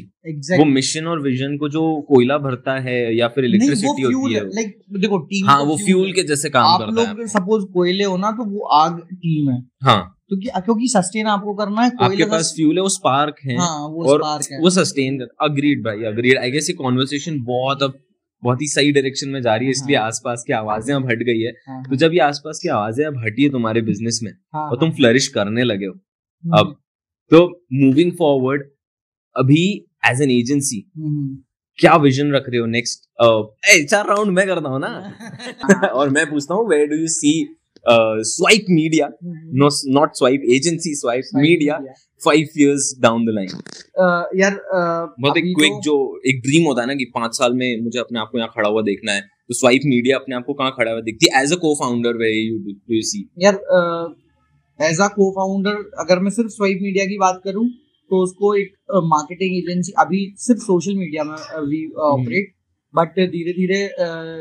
[0.52, 4.76] वो मिशन और विजन को जो कोयला भरता है या फिर इलेक्ट्रिसिटी होती है। लाइक
[5.00, 8.18] देखो टीम हाँ वो फ्यूल के जैसे काम आप करता है। लोग सपोज़ कोयले हो
[8.18, 12.54] ना तो वो आग टीम है। हाँ। क्योंकि क्योंकि सस्टेन आपको करना है आपके पास
[12.56, 16.04] फ्यूल है वो स्पार्क है हाँ वो और स्पार्क है। वो सस्टेन कर अग्रीड भाई
[16.12, 18.00] अग्रीड आई गेस ये कॉन्वर्सेशन बहुत अब
[18.44, 21.24] बहुत ही सही डायरेक्शन में जा रही है इसलिए हाँ। आसपास की आवाज़ें अब हट
[21.24, 24.32] गई है। हाँ, तो जब ये आसपास की आवाज़ें अब हटी है तुम्हारे बिज़नेस में
[24.32, 26.76] हाँ, और तुम फ्लरिश करने लगे हो हम्म, अब
[27.32, 28.64] तो मूविंग फॉरवर्ड
[29.36, 29.64] अभी
[30.12, 30.84] एज एन एजेंसी
[31.80, 33.08] क्या विजन रख रहे हो नेक्स्ट
[33.90, 34.88] चार राउंड मैं करता हूँ ना?
[34.88, 37.34] हाँ। और मैं पूछता हूँ where do you see
[37.86, 39.08] Swipe media
[39.56, 41.78] no not Swipe agency Swipe media
[42.22, 43.50] five years down the line
[44.40, 45.96] यार अ, बहुत एक क्विक तो- जो
[46.28, 48.70] एक ड्रीम होता है ना कि पाँच साल में मुझे अपने आप को यहाँ खड़ा
[48.70, 51.42] हुआ देखना है तो स्वाइप मीडिया अपने आप को कहाँ खड़ा हुआ दिखती है?
[51.44, 53.60] As a cofounder where you do you see यार
[54.80, 57.68] एज अ को फाउंडर अगर मैं सिर्फ़ स्वाइप मीडिया की बात करूँ
[58.12, 58.74] तो उसको एक
[59.06, 62.54] मार्केटिंग uh, एजेंसी अभी सिर्फ़ सोशल मीडिया में वी ऑपरेट
[62.94, 63.84] बट धीरे धीरे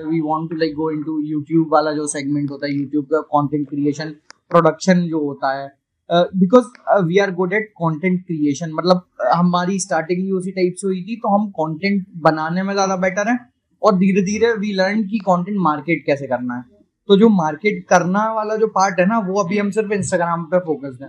[0.07, 3.69] we want to like go into YouTube वाला जो सेगमेंट होता है यूट्यूब का कंटेंट
[3.69, 4.11] क्रिएशन
[4.51, 5.69] प्रोडक्शन जो होता है
[6.11, 6.65] because
[7.07, 11.03] we are good at content creation मतलब uh, हमारी स्टार्टिंग भी उसी टाइप से हुई
[11.03, 13.39] थी तो हम कंटेंट बनाने में ज़्यादा बेटर है
[13.83, 16.65] और धीरे धीरे वी लर्न की कंटेंट मार्केट कैसे करना है।
[17.09, 20.59] तो जो मार्केट करना वाला जो पार्ट है ना वो अभी हम सिर्फ़ इंस्टाग्राम पे
[20.67, 21.09] फोकस है।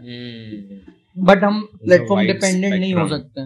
[1.25, 3.41] बट हम प्लेटफॉर्म डिपेंडेंट नहीं हो सकते।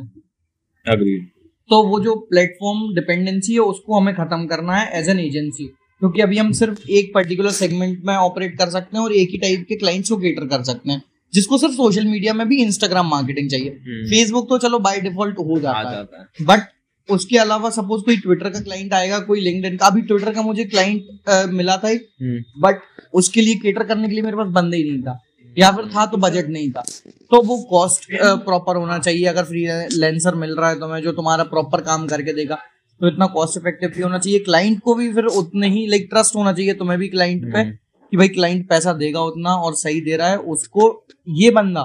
[0.85, 1.27] अग्रीड
[1.69, 5.65] तो वो जो प्लेटफॉर्म डिपेंडेंसी है उसको हमें खत्म करना है एज एन एजेंसी
[5.99, 9.37] क्योंकि अभी हम सिर्फ़ एक पर्टिकुलर सेगमेंट में ऑपरेट कर सकते हैं और एक ही
[9.37, 11.01] टाइप के क्लाइंट्स को केटर कर सकते हैं
[11.33, 13.69] जिसको सिर्फ़ सोशल मीडिया में भी इंस्टाग्राम मार्केटिंग चाहिए।
[14.09, 16.61] फेसबुक तो चलो बाय डिफ़ॉल्ट हो जाता है। जाता है। बट
[17.09, 20.65] उसके अलावा सपोज़ कोई ट्विटर का क्लाइंट आएगा कोई लिंक्डइन का। अभी ट्विटर का मुझे
[20.65, 22.81] क्लाइंट मिला था एक। हम्म, बट
[23.13, 25.19] उसके लिए केटर करने के लिए मेरे पास बंदे ही नहीं था।
[25.57, 26.83] या फिर था तो बजट नहीं था।
[27.31, 31.11] तो वो कॉस्ट प्रॉपर होना चाहिए। अगर फ्री लेंसर मिल रहा है तो मैं जो
[31.13, 32.55] तुम्हारा प्रॉपर काम करके देगा
[33.01, 36.35] तो इतना कॉस्ट इफ़ेक्टिव भी होना चाहिए। क्लाइंट को भी फिर उतने ही लाइक ट्रस्ट
[36.35, 40.01] होना चाहिए तुम्हें भी क्लाइंट पे हम्म। कि भाई क्लाइंट पैसा देगा उतना और सही
[40.01, 40.87] दे रहा है। उसको
[41.35, 41.81] ये बंदा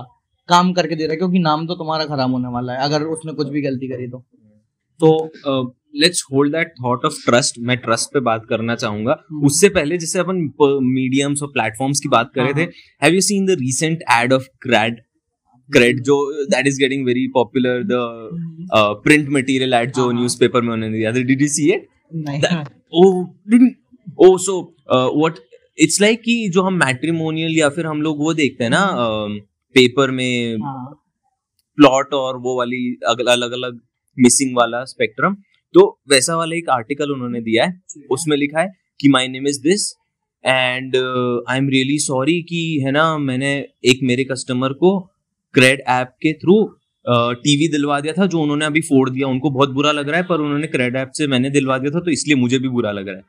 [0.49, 3.33] काम करके दे रहा है क्योंकि नाम तो तुम्हारा खराब होने वाला है अगर उसने
[3.33, 4.25] कुछ भी गलती करी तो।
[5.01, 9.69] तो let's hold that thought of trust मैं ट्रस्ट पे बात करना चाहूँगा। हम्म। उससे
[9.69, 10.37] पहले जैसे अपन
[10.85, 12.71] मीडियम्स और प्लेटफॉर्म्स की बात कर रहे थे हाँ,
[13.03, 15.01] have you seen the recent ad of CRED
[15.69, 17.99] CRED जो that is getting very popular the
[19.05, 21.89] print material ad जो हाँ, हाँ। न्यूज़पेपर में उन्होंने दिया did you see it
[22.93, 23.27] oh
[24.19, 24.55] oh so
[24.89, 25.37] uh, what
[25.79, 28.87] it's like कि जो हम मैट्रिमोनियल या फिर हम लोग वो देखते हैं ना
[29.75, 30.91] पेपर में हाँ,
[31.79, 33.81] प्लॉट और वो वाली अलग अलग
[34.19, 35.37] मिसिंग वाला स्पेक्ट्रम
[35.75, 38.69] तो वैसा वाला एक आर्टिकल उन्होंने दिया है उसमें लिखा है
[39.01, 39.93] कि my name is this
[40.45, 40.97] and
[41.49, 43.53] I am really sorry कि है ना मैंने
[43.85, 44.99] एक मेरे कस्टमर को
[45.55, 46.63] क्रेड ऐप के थ्रू
[47.05, 50.27] टीवी दिलवा दिया था जो उन्होंने अभी फोड़ दिया। उनको बहुत बुरा लग रहा है
[50.27, 53.09] पर उन्होंने क्रेड ऐप से मैंने दिलवा दिया था तो इसलिए मुझे भी बुरा लग
[53.09, 53.23] रहा है।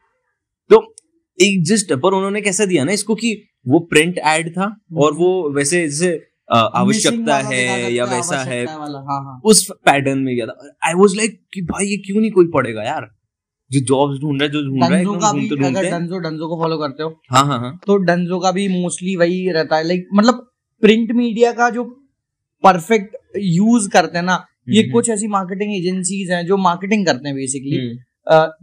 [0.69, 0.95] तो
[1.39, 3.33] एक जस्ट पर उन्होंने कैसा दिया ना इसको कि
[3.67, 4.65] वो प्रिंट एड था
[4.97, 6.11] और वो वैसे जैसे
[6.51, 11.39] आवश्यकता है या वैसा है। हाँ हाँ। उस पैटर्न में गया था। आई वाज लाइक
[11.53, 13.09] कि भाई ये क्यों नहीं कोई पढ़ेगा यार?
[13.71, 16.61] जो जॉब्स ढूंढ रहा है जो ढूंढ रहा है ढूंढते अगर ढूंढते डंजो डंजो को
[16.63, 20.07] फॉलो करते हो हाँ हाँ हाँ। तो डंजो का भी मोस्टली वही रहता है। लाइक
[20.13, 20.47] मतलब
[20.83, 21.83] प्रिंट मीडिया का जो
[22.63, 27.27] परफेक्ट यूज़ करते हैं ना ये हम्म, कुछ ऐसी मार्केटिंग एजेंसीज हैं जो मार्केटिंग करते
[27.27, 27.97] हैं बेसिकली हम्म,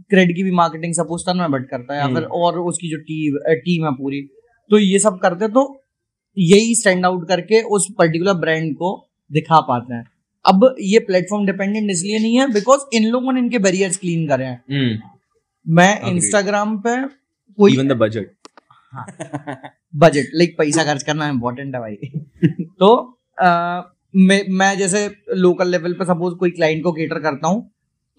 [0.09, 2.89] क्रेड की भी मार्केटिंग सपोज़ तन में बट करता है या हम्म। फिर और उसकी
[2.89, 4.21] जो टीम टीम है पूरी।
[4.71, 5.78] तो ये सब करते हैं तो
[6.39, 8.89] यही स्टैंड आउट करके उस पर्टिकुलर ब्रांड को
[9.31, 10.03] दिखा पाते हैं।
[10.45, 14.45] अब ये प्लेटफॉर्म डिपेंडेंट इसलिए नहीं है बिकॉज़ इन लोगों ने इनके बैरियर्स क्लीन करे
[14.45, 16.95] हैं। हम्म। मैं इंस्टाग्राम पे
[17.57, 18.31] कोई even the budget
[19.95, 21.95] budget like पैसा खर्च करना इम्पोर्टेंट है भाई।
[22.79, 22.95] तो
[23.37, 23.49] अ,
[24.15, 27.69] मैं मैं जैसे लोकल लेवल पे सपोज़ कोई क्लाइंट को केटर करता हूँ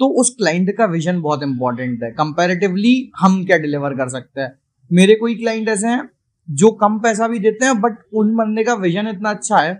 [0.00, 4.52] तो उस क्लाइंट का विजन बहुत इंपॉर्टेंट है। कंपैरेटिवली हम क्या डिलीवर कर सकते हैं?
[4.90, 6.08] मेरे कोई क्लाइंट ऐसे हैं
[6.50, 9.74] जो कम पैसा भी देते हैं बट उन बंदे का विजन इतना अच्छा है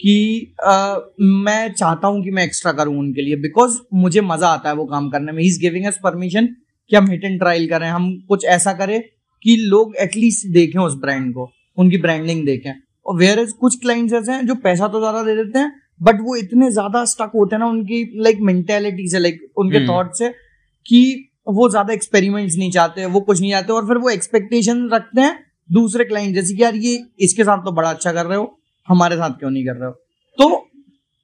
[0.00, 4.68] कि अ, मैं चाहता हूँ कि मैं एक्स्ट्रा करूँ उनके लिए बिकॉज़ मुझे मज़ा आता
[4.68, 6.46] है वो काम करने में ही इज़ गिविंग एस परमिशन
[6.90, 9.00] कि हम हिट एंड ट्रायल करें हम कुछ ऐसा करें
[9.44, 12.72] कि लोग एटलीस्ट देखें उस ब्रांड को उनकी ब्रांडिंग देखें
[13.06, 16.20] और वेयर इज़ कुछ क्लाइंट्स ऐसे हैं जो पैसा तो ज़्यादा दे देते हैं बट
[16.20, 20.14] वो इतने ज़्यादा स्टक होते हैं ना उनकी लाइक मेंटेलिटी से लाइक उनके हम्म। थॉट
[20.14, 20.28] से
[20.86, 21.02] कि
[21.48, 25.45] वो ज़्यादा एक्सपेरिमेंट्स नहीं चाहते वो कुछ नहीं चाहते और फिर वो एक्सपेक्टेशन रखते हैं
[25.70, 28.56] दूसरे क्लाइंट जैसे कि यार ये इसके साथ तो बड़ा अच्छा कर रहे हो
[28.88, 29.92] हमारे साथ क्यों नहीं कर रहे हो?
[30.38, 30.68] तो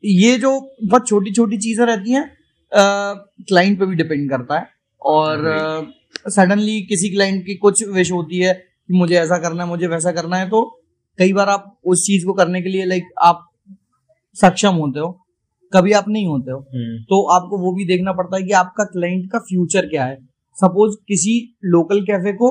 [0.04, 0.50] ये जो
[0.84, 2.24] बहुत छोटी छोटी चीज़ें रहती हैं
[2.72, 4.66] क्लाइंट पे भी डिपेंड करता है
[5.02, 5.92] और
[6.28, 10.12] सडनली किसी क्लाइंट की कुछ विश होती है कि मुझे ऐसा करना है मुझे वैसा
[10.12, 10.62] करना है तो
[11.18, 13.48] कई बार आप उस चीज़ को करने के लिए लाइक आप
[14.36, 15.08] सक्षम होते हो
[15.72, 18.84] कभी आप नहीं होते हो। हम्म, तो आपको वो भी देखना पड़ता है कि आपका
[18.84, 20.16] क्लाइंट का फ्यूचर क्या है।
[20.56, 22.50] सपोज़ किसी लोकल कैफ़े को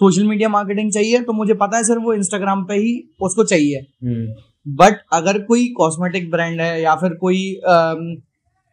[0.00, 3.78] सोशल मीडिया मार्केटिंग चाहिए तो मुझे पता है सर वो इंस्टाग्राम पे ही उसको चाहिए।
[3.78, 4.26] हम्म,
[4.74, 7.60] बट अगर कोई कॉस्मेटिक ब्रांड है या फिर कोई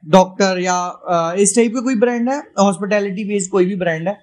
[0.04, 4.14] डॉक्टर या इस टाइप का कोई ब्रांड है हॉस्पिटैलिटी बेस्ड कोई भी ब्रांड है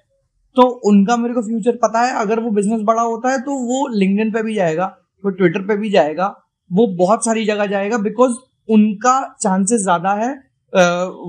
[0.57, 3.87] तो उनका मेरे को फ्यूचर पता है। अगर वो बिज़नेस बड़ा होता है तो वो
[3.95, 4.85] लिंक्डइन पे भी जाएगा
[5.23, 6.27] वो ट्विटर पे भी जाएगा
[6.71, 8.33] वो बहुत सारी जगह जाएगा बिकॉज़
[8.69, 10.31] उनका चांसेस ज़्यादा है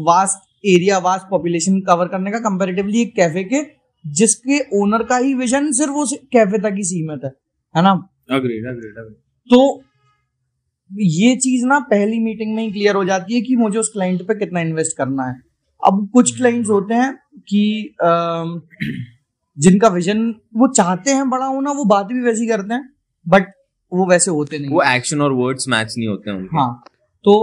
[0.04, 3.60] vast area vast population cover करने का कंपेरेटिवली एक कैफ़े के
[4.04, 7.30] जिसके ओनर का ही विजन सिर्फ़ उस कैफ़े तक ही सीमित है
[7.74, 7.90] है ना?
[8.30, 9.16] अग्रीड अग्रीड अग्रीड
[9.50, 9.82] तो
[10.90, 14.22] ये चीज़ ना पहली मीटिंग में ही क्लियर हो जाती है कि मुझे उस क्लाइंट
[14.28, 15.34] पे कितना इन्वेस्ट करना है।
[15.82, 17.12] अब कुछ क्लाइंट्स होते हैं
[17.48, 17.94] कि
[19.56, 22.88] जिनका विजन वो चाहते हैं बड़ा होना वो बात भी वैसी करते हैं
[23.26, 23.46] बट
[23.92, 26.82] वो वैसे होते नहीं वो एक्शन और वर्ड्स मैच नहीं होते हैं उनके। हाँ
[27.24, 27.34] तो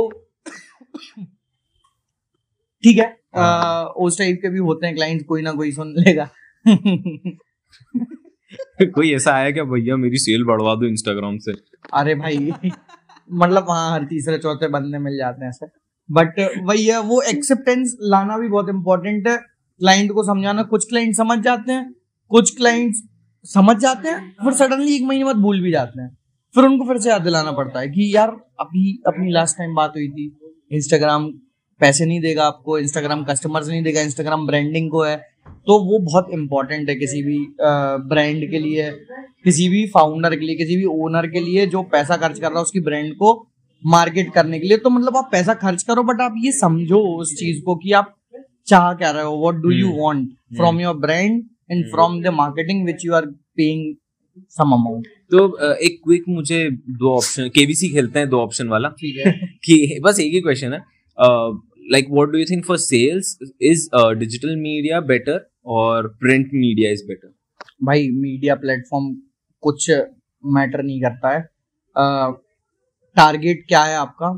[2.83, 6.29] ठीक है अ, उस टाइप के भी होते हैं क्लाइंट कोई ना कोई सुन लेगा।
[8.81, 11.51] कोई ऐसा आया क्या, भैया, मेरी सेल बढ़वा दो इंस्टाग्राम से?
[11.93, 12.51] अरे भाई
[13.31, 15.67] मतलब वहाँ हर तीसरे, चौथे बंदे मिल जाते हैं ऐसे।
[16.11, 19.37] बट है वो एक्सेप्टेंस लाना भी बहुत इंपॉर्टेंट है।
[19.79, 21.95] क्लाइंट को समझाना, कुछ क्लाइंट समझ जाते हैं,
[22.29, 22.93] कुछ क्लाइंट
[23.43, 26.17] समझ जाते हैं, फिर सडनली एक महीने बाद भूल भी जाते हैं।
[26.55, 29.93] फिर उनको फिर से याद दिलाना पड़ता है कि यार, अभी, अपनी लास्ट टाइम बात
[29.95, 30.39] हुई थी।
[30.71, 31.27] इंस्टाग्राम
[31.79, 35.36] पैसे नहीं देगा आपको इंस्टाग्राम कस्टमर्स नहीं देगा इंस्टाग्राम ब्रांडिंग को है।
[35.67, 37.37] तो वो बहुत इंपॉर्टेंट है किसी भी
[38.09, 38.89] ब्रांड के लिए
[39.43, 42.59] किसी भी फाउंडर के लिए किसी भी ओनर के लिए जो पैसा खर्च कर रहा
[42.59, 43.31] है उसकी ब्रांड को
[43.83, 47.35] मार्केट करने के लिए। तो मतलब आप पैसा खर्च करो बट आप ये समझो उस
[47.35, 48.13] चीज़ को कि आप
[48.67, 49.91] चाह क्या रहे हो what do you.
[49.97, 53.25] Want from your brand and from the marketing which you are
[53.57, 53.95] paying
[54.49, 59.25] some amount तो एक क्विक मुझे दो ऑप्शन केबीसी खेलते हैं दो ऑप्शन वाला। ठीक
[59.25, 59.31] है।
[59.65, 60.79] कि बस एक ही क्वेश्चन है।
[61.87, 63.87] Like what do you think for sales is
[64.19, 65.47] digital media better
[65.77, 67.33] और प्रिंट मीडिया इज़ बेटर
[67.83, 69.13] भाई मीडिया प्लेटफॉर्म
[69.63, 69.89] कुछ
[70.43, 71.41] मैटर नहीं करता है।
[73.17, 74.31] टारगेट क्या है आपका?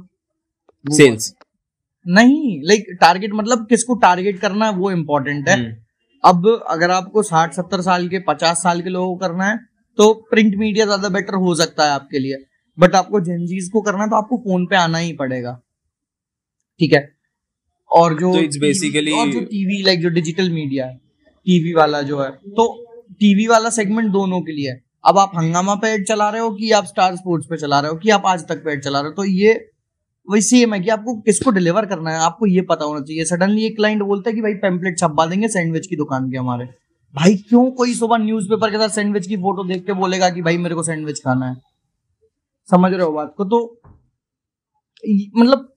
[0.86, 1.34] सेल्स
[2.06, 5.72] नहीं लाइक टारगेट मतलब किसको टारगेट करना है वो इम्पोर्टेंट है। हम्म।
[6.24, 9.58] अब अगर आपको साठ सत्तर साल के पचास साल के लोगों को करना है
[9.98, 12.38] तो प्रिंट मीडिया ज़्यादा बेटर हो सकता है आपके लिए।
[12.78, 15.60] बट आपको जेनजीज को करना है तो आपको फ़ोन पे आना ही पड़ेगा।
[16.80, 17.02] ठीक है?
[17.92, 20.96] और जो तो it's TV और जो टीवी लाइक जो डिजिटल मीडिया है
[21.48, 22.68] टीवी वाला जो है तो
[23.14, 26.50] टीवी वाला सेगमेंट दोनों के लिए है। अब आप हंगामा पे एड चला रहे हो
[26.52, 29.00] कि आप स्टार स्पोर्ट्स पे चला रहे हो कि आप आज तक पे एड चला
[29.00, 29.54] रहे हो तो ये
[30.28, 33.66] वही सेम है कि आपको किसको डिलीवर करना है आपको ये पता होना चाहिए। सडनली
[33.66, 36.66] एक क्लाइंट बोलता है कि भाई पेम्पलेट छपवा देंगे सैंडविच की दुकान के हमारे।
[37.14, 40.58] भाई क्यों कोई सुबह न्यूज़पेपर के साथ सैंडविच की फ़ोटो देख के बोलेगा कि भाई
[40.58, 41.56] मेरे को सैंडविच खाना है?
[42.70, 43.46] समझ रहे हो बात को?
[43.46, 43.82] तो
[45.38, 45.69] मतलब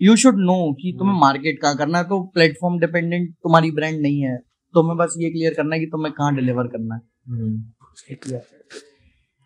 [0.00, 4.20] यू शुड नो कि तुम्हें मार्केट कहाँ करना है तो प्लेटफॉर्म डिपेंडेंट तुम्हारी ब्रांड नहीं
[4.20, 4.36] है।
[4.74, 7.00] तुम्हें बस ये क्लियर करना है कि तुम्हें कहाँ डिलीवर करना है।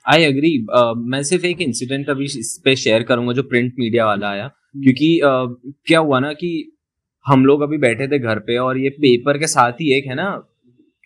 [0.07, 0.67] आई एग्री
[1.11, 5.21] मैं सिर्फ़ एक इंसिडेंट अभी इस पे शेयर करूँगा जो प्रिंट मीडिया वाला आया। क्योंकि
[5.25, 6.51] uh, क्या हुआ ना कि
[7.27, 10.15] हम लोग अभी बैठे थे घर पे और ये पेपर के साथ ही एक है
[10.15, 10.31] ना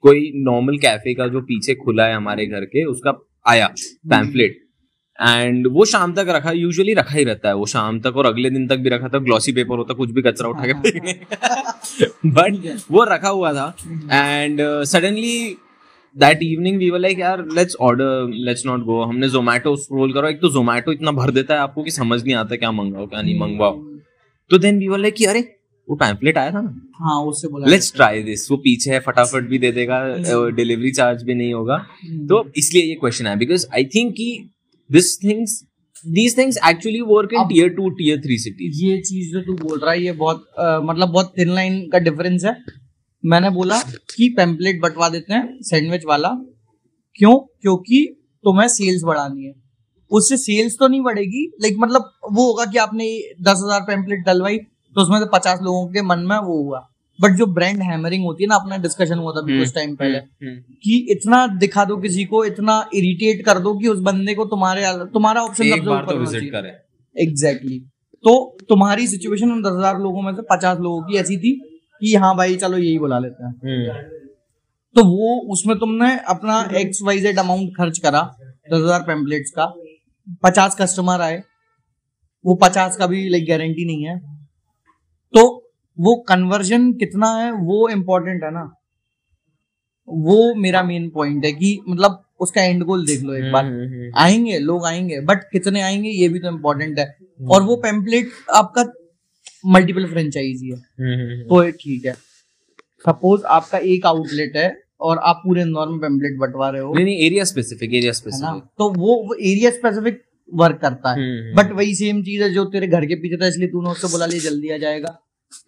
[0.05, 3.13] कोई नॉर्मल कैफ़े का जो पीछे खुला है हमारे घर के उसका
[3.47, 3.67] आया
[4.09, 4.64] पैम्फलेट
[5.19, 8.51] एंड वो शाम तक रखा यूजुअली रखा ही रहता है। वो शाम तक और अगले
[8.51, 11.13] दिन तक भी रखा था ग्लॉसी पेपर होता कुछ भी कचरा उठा के फेंकने
[12.31, 13.75] बट वो रखा हुआ था।
[14.13, 15.57] And suddenly
[16.17, 20.29] that evening we were like यार let's order let's not go हमने जोमेटो स्क्रोल करो।
[20.29, 23.23] एक तो जोमेटो इतना भर देता है आपको कि समझ नहीं आता क्या मंगवाओ क्या
[23.23, 23.79] नहीं मंगवाओ।
[24.51, 25.41] तो देन वी वर लाइक कि अरे
[25.89, 29.49] वो पैम्फलेट आया था ना। हाँ उससे बोला लेट्स ट्राई दिस वो पीछे है फटाफट
[29.49, 30.01] भी दे देगा
[30.57, 31.77] डिलीवरी चार्ज भी नहीं होगा।
[32.29, 34.29] तो इसलिए ये क्वेश्चन है बिकॉज़ आई थिंक कि
[34.91, 35.63] this things
[36.07, 39.79] these things actually work in tier two tier three cities ये चीज़ जो तू बोल
[39.79, 42.57] रहा है ये बहुत अ, मतलब बहुत थिन लाइन का डिफरेंस है।
[43.25, 46.29] मैंने बोला कि पेम्पलेट बंटवा देते हैं सैंडविच वाला।
[47.19, 47.37] क्यों?
[47.63, 48.05] क्योंकि
[48.45, 49.53] तुम्हें सेल्स बढ़ानी है।
[50.11, 53.07] उससे सेल्स तो नहीं बढ़ेगी लाइक मतलब वो होगा कि आपने
[53.43, 56.81] दस हज़ार पेम्पलेट डलवाई तो उसमें से पचास लोगों के मन में वो हुआ।
[57.19, 59.95] बट जो ब्रांड हैमरिंग होती है ना अपना डिस्कशन हुआ था अभी हम्म, कुछ टाइम
[59.97, 64.35] पहले हम्म, कि इतना दिखा दो किसी को इतना इरिटेट कर दो कि उस बंदे
[64.35, 66.73] को तुम्हारे तुम्हारा ऑप्शन बार तो विज़िट करे।
[67.17, 67.79] एग्जैक्टली
[68.25, 68.35] तो
[68.69, 71.53] तुम्हारी सिचुएशन उन दस हज़ार लोगों में से पचास लोगों की ऐसी थी
[72.03, 74.03] कि हाँ भाई चलो यही बुला लेते हैं। हम्म,
[74.97, 79.73] तो वो उसमें तुमने अपना एक्स वाई जेड अमाउंट खर्च करा दस हज़ार पेम्पलेट्स का
[80.43, 81.43] पचास कस्टमर आए
[82.45, 84.19] वो पचास का भी लाइक गारंटी नहीं है।
[85.35, 85.43] तो
[85.99, 88.63] वो कन्वर्जन कितना है वो इम्पोर्टेंट है ना।
[90.09, 93.85] वो मेरा मेन पॉइंट है कि मतलब उसका एंड गोल देख लो एक बार। हम्म,
[93.85, 97.07] हम्म, आएँगे लोग आएँगे बट कितने आएँगे ये भी तो इम्पोर्टेंट है।
[97.51, 98.85] और वो पेम्पलेट आपका
[99.67, 102.13] मल्टीपल फ्रेंचाइजी है हम्म, हम्म, तो ठीक है।
[103.05, 104.69] सपोज़ आपका एक आउटलेट है
[105.01, 108.63] और आप पूरे इंदौर में पेम्पलेट बंटवा रहे हो। नहीं नहीं एरिया स्पेसिफिक एरिया स्पेसिफिक
[108.79, 110.23] तो वो एरिया स्पेसिफिक
[110.55, 113.47] वर्क करता है। हम्म, बट वही सेम चीज़ है जो तेरे घर के पीछे था
[113.47, 115.19] इसलिए तूने उससे बोला लिए जल्दी आ जाएगा।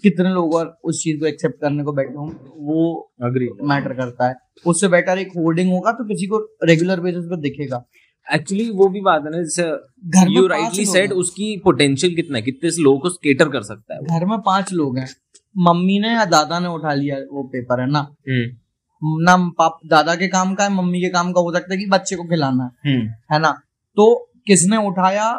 [0.02, 2.28] कितने लोग और उस चीज़ को एक्सेप्ट करने को बैठे हों
[2.66, 4.34] वो अग्री मैटर करता है।
[4.66, 7.84] उससे बेटर एक होर्डिंग होगा तो किसी को रेगुलर बेसिस पे दिखेगा।
[8.34, 9.62] एक्चुअली वो भी बात है ना जैसे
[10.10, 14.00] घर यू राइटली सेड। उसकी पोटेंशियल कितना है कितने लोगों को स्केटर कर सकता है
[14.00, 15.08] घर में पाँच लोग हैं।
[15.58, 17.98] मम्मी ने या दादा ने उठा लिया वो पेपर है ना?
[17.98, 21.80] हम्म, ना पाप दादा के काम का है मम्मी के काम का हो सकता है
[21.80, 23.50] कि बच्चे को खिलाना है। हम्म, है ना?
[23.96, 25.32] तो किसने उठाया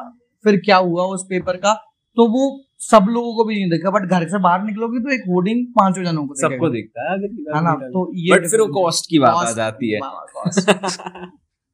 [0.43, 1.86] फिर क्या हुआ उस पेपर का?
[2.17, 2.43] तो वो
[2.81, 6.03] सब लोगों को भी नहीं देखा बट घर से बाहर निकलोगे तो एक होर्डिंग पाँचों
[6.03, 7.17] जनों को सबको देखता है
[7.55, 8.05] हाँ तो,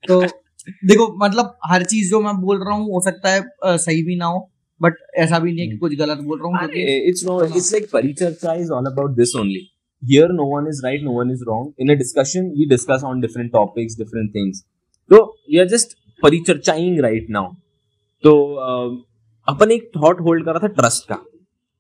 [0.04, 0.22] तो
[0.86, 4.26] देखो मतलब हर चीज़ जो मैं बोल रहा हूँ हो सकता है सही भी ना
[4.26, 4.50] हो
[4.82, 6.70] बट ऐसा भी नहीं है कि कुछ गलत बोल रहा हूँ
[7.10, 9.68] it's no it's like Paricharcha is all about this only
[10.04, 13.22] here no one is right no one is wrong in a discussion we discuss on
[13.22, 14.64] different topics different things
[15.12, 17.54] तो यू आर जस्ट परिचर्चाइंग right now
[18.24, 18.34] तो
[19.48, 21.16] अपन एक thought hold कर रहा था trust का।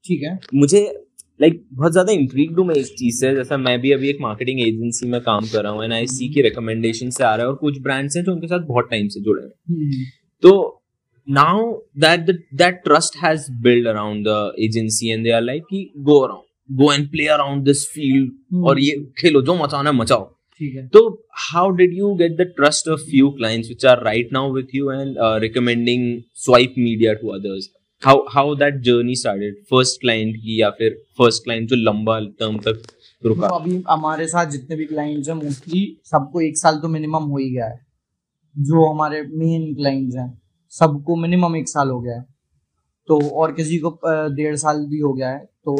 [0.06, 0.82] ठीक है। मुझे
[1.42, 4.18] लाइक like, बहुत ज़्यादा इंट्रीग्ड हूँ मैं इस चीज़ से। जैसा मैं भी अभी एक
[4.22, 7.46] मार्केटिंग एजेंसी में काम कर रहा हूँ एंड आई सी की रिकमेंडेशन से आ रहा
[7.46, 10.06] है और कुछ ब्रांड्स हैं जो उनके साथ बहुत टाइम से जुड़े हैं।
[10.44, 10.80] तो
[11.28, 11.60] now
[11.96, 16.18] that the, that trust has built around the agency and they are like कि go
[16.24, 20.33] around go and play around this field हम्म। और ये खेलो जो मचाना है मचाओ।
[20.60, 21.02] ठीक है। तो
[21.44, 24.92] how did you get the trust of few clients which are right now with you
[24.96, 26.04] and uh, recommending
[26.44, 27.70] swipe media to others?
[28.02, 29.58] How how that journey started?
[29.74, 32.82] First client की या फिर first client जो लंबा term तक
[33.26, 33.48] रुका?
[33.48, 37.38] तो अभी हमारे साथ जितने भी क्लाइंट्स हैं मोस्टली सबको एक साल तो मिनिमम हो
[37.38, 37.80] ही गया है।
[38.56, 40.28] जो हमारे मेन क्लाइंट्स हैं
[40.74, 42.26] सबको मिनिमम एक साल हो गया है।
[43.10, 43.90] तो और किसी को
[44.36, 45.76] डेढ़ साल भी हो गया है। तो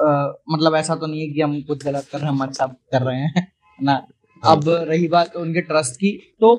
[0.00, 0.08] अ,
[0.50, 3.02] मतलब ऐसा तो नहीं है कि हम कुछ गलत कर रहे हैं हम अच्छा कर
[3.02, 3.46] रहे है।
[3.78, 3.94] ना।
[4.42, 6.10] अब रही बात उनके ट्रस्ट की
[6.40, 6.54] तो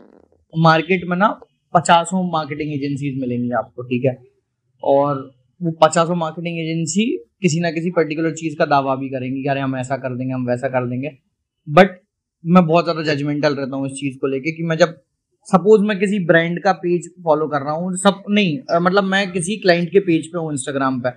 [0.54, 1.28] मार्केट में ना
[1.74, 4.18] पचासों मार्केटिंग एजेंसीज मिलेंगी आपको ठीक है?
[4.84, 5.16] और
[5.62, 7.06] वो पचासों मार्केटिंग एजेंसी
[7.42, 10.34] किसी ना किसी पर्टिकुलर चीज़ का दावा भी करेंगी कि अरे हम ऐसा कर देंगे
[10.34, 11.12] हम वैसा कर देंगे।
[11.68, 12.00] बट
[12.44, 14.96] मैं बहुत ज़्यादा जजमेंटल रहता हूँ इस चीज़ को लेके कि मैं जब
[15.48, 19.56] सपोज़ मैं किसी ब्रांड का पेज फॉलो कर रहा हूँ सब नहीं मतलब मैं किसी
[19.58, 21.10] क्लाइंट के पेज पे हूँ इंस्टाग्राम पे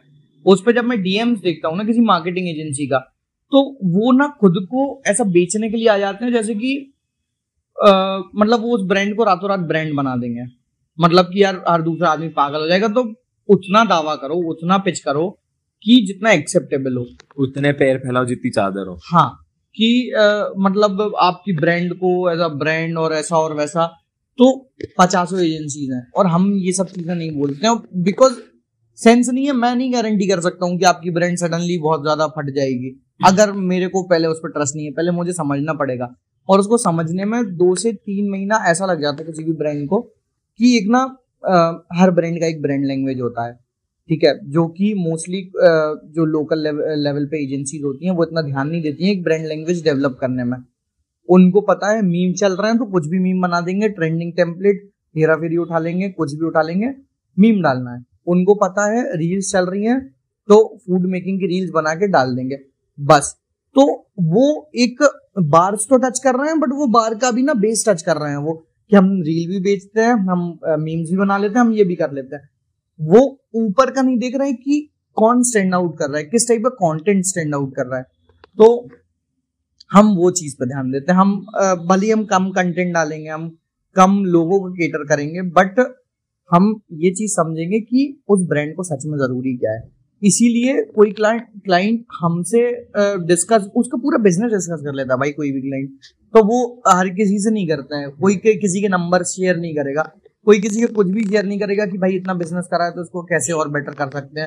[0.46, 2.98] उस पर जब मैं डीएम्स देखता हूँ ना किसी मार्केटिंग एजेंसी का
[3.52, 6.74] तो वो ना खुद को ऐसा बेचने के लिए आ जाते हैं जैसे कि
[7.78, 7.90] अ,
[8.36, 10.42] मतलब वो उस ब्रांड को रातों रात ब्रांड बना देंगे।
[10.98, 13.02] मतलब कि यार हर दूसरा आदमी पागल हो जाएगा तो
[13.48, 15.28] उतना दावा करो उतना पिच करो
[15.82, 17.06] कि जितना एक्सेप्टेबल हो।
[17.38, 19.28] उतने पैर फैलाओ जितनी चादर हो। हाँ
[19.74, 23.86] कि अ, मतलब आपकी ब्रांड को एज अ ब्रांड और ऐसा और वैसा
[24.38, 24.50] तो
[24.98, 28.34] पचासों एजेंसीज हैं और हम ये सब चीज़ें नहीं बोलते हैं बिकॉज़
[29.02, 32.26] सेंस नहीं है मैं नहीं गारंटी कर सकता हूँ कि आपकी ब्रांड सडनली बहुत ज़्यादा
[32.28, 32.90] फट जाएगी।
[33.26, 36.14] अगर मेरे को पहले उस पर ट्रस्ट नहीं है पहले मुझे समझना पड़ेगा।
[36.48, 39.86] और उसको समझने में दो से तीन महीना ऐसा लग जाता है किसी भी ब्रांड
[39.88, 41.00] को कि एक ना
[41.44, 41.52] अ,
[41.94, 43.52] हर ब्रांड का एक ब्रांड लैंग्वेज होता है।
[44.08, 44.32] ठीक है?
[44.46, 46.66] जो कि मोस्टली जो लोकल
[46.98, 50.16] लेवल पे एजेंसीज होती हैं वो इतना ध्यान नहीं देती हैं एक ब्रांड लैंग्वेज डेवलप
[50.20, 50.56] करने में।
[51.28, 54.88] उनको पता है मीम चल रहे हैं तो कुछ भी मीम बना देंगे ट्रेंडिंग टेम्पलेट
[55.14, 56.92] हेरा फेरी उठा लेंगे कुछ भी उठा लेंगे
[57.36, 60.00] मीम डालना है। उनको पता है रील्स चल रही हैं
[60.48, 62.58] तो फ़ूड मेकिंग की रील्स बना के डाल देंगे।
[62.98, 63.34] बस।
[63.76, 63.84] तो
[64.22, 65.02] वो एक
[65.48, 68.16] बार्स तो टच कर रहे हैं बट वो बार का भी ना बेस टच कर
[68.16, 68.52] रहे हैं वो,
[68.90, 71.94] कि हम रील भी बेचते हैं, हम मीम्स भी बना लेते हैं, हम ये भी
[71.96, 72.48] कर लेते हैं।
[73.00, 73.20] वो
[73.56, 76.62] ऊपर का नहीं देख रहे हैं कि कौन स्टैंड आउट कर रहा है, किस टाइप
[76.62, 78.04] का कंटेंट स्टैंड आउट कर रहा है।
[78.58, 78.88] तो
[79.90, 83.48] हम वो चीज़ पर ध्यान देते हैं। हम भले हम कम कंटेंट डालेंगे, हम
[83.96, 85.80] कम लोगों को केटर करेंगे बट
[86.50, 89.88] हम ये चीज़ समझेंगे कि उस ब्रांड को सच में ज़रूरी क्या है।
[90.22, 92.60] इसीलिए कोई क्लाइंट क्लाइंट हमसे
[93.26, 95.90] डिस्कस उसका पूरा बिज़नेस डिस्कस कर लेता है भाई कोई भी क्लाइंट
[96.34, 99.74] तो वो हर किसी से नहीं करता है। कोई के, किसी के नंबर शेयर नहीं
[99.74, 100.02] करेगा।
[100.46, 103.00] कोई किसी के कुछ भी शेयर नहीं करेगा कि भाई इतना बिज़नेस करा है तो
[103.00, 104.46] उसको कैसे और बेटर कर सकते हैं।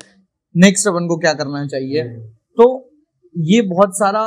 [0.56, 2.04] नेक्स्ट अपन को क्या करना चाहिए?
[2.58, 2.66] तो
[3.36, 4.24] ये बहुत सारा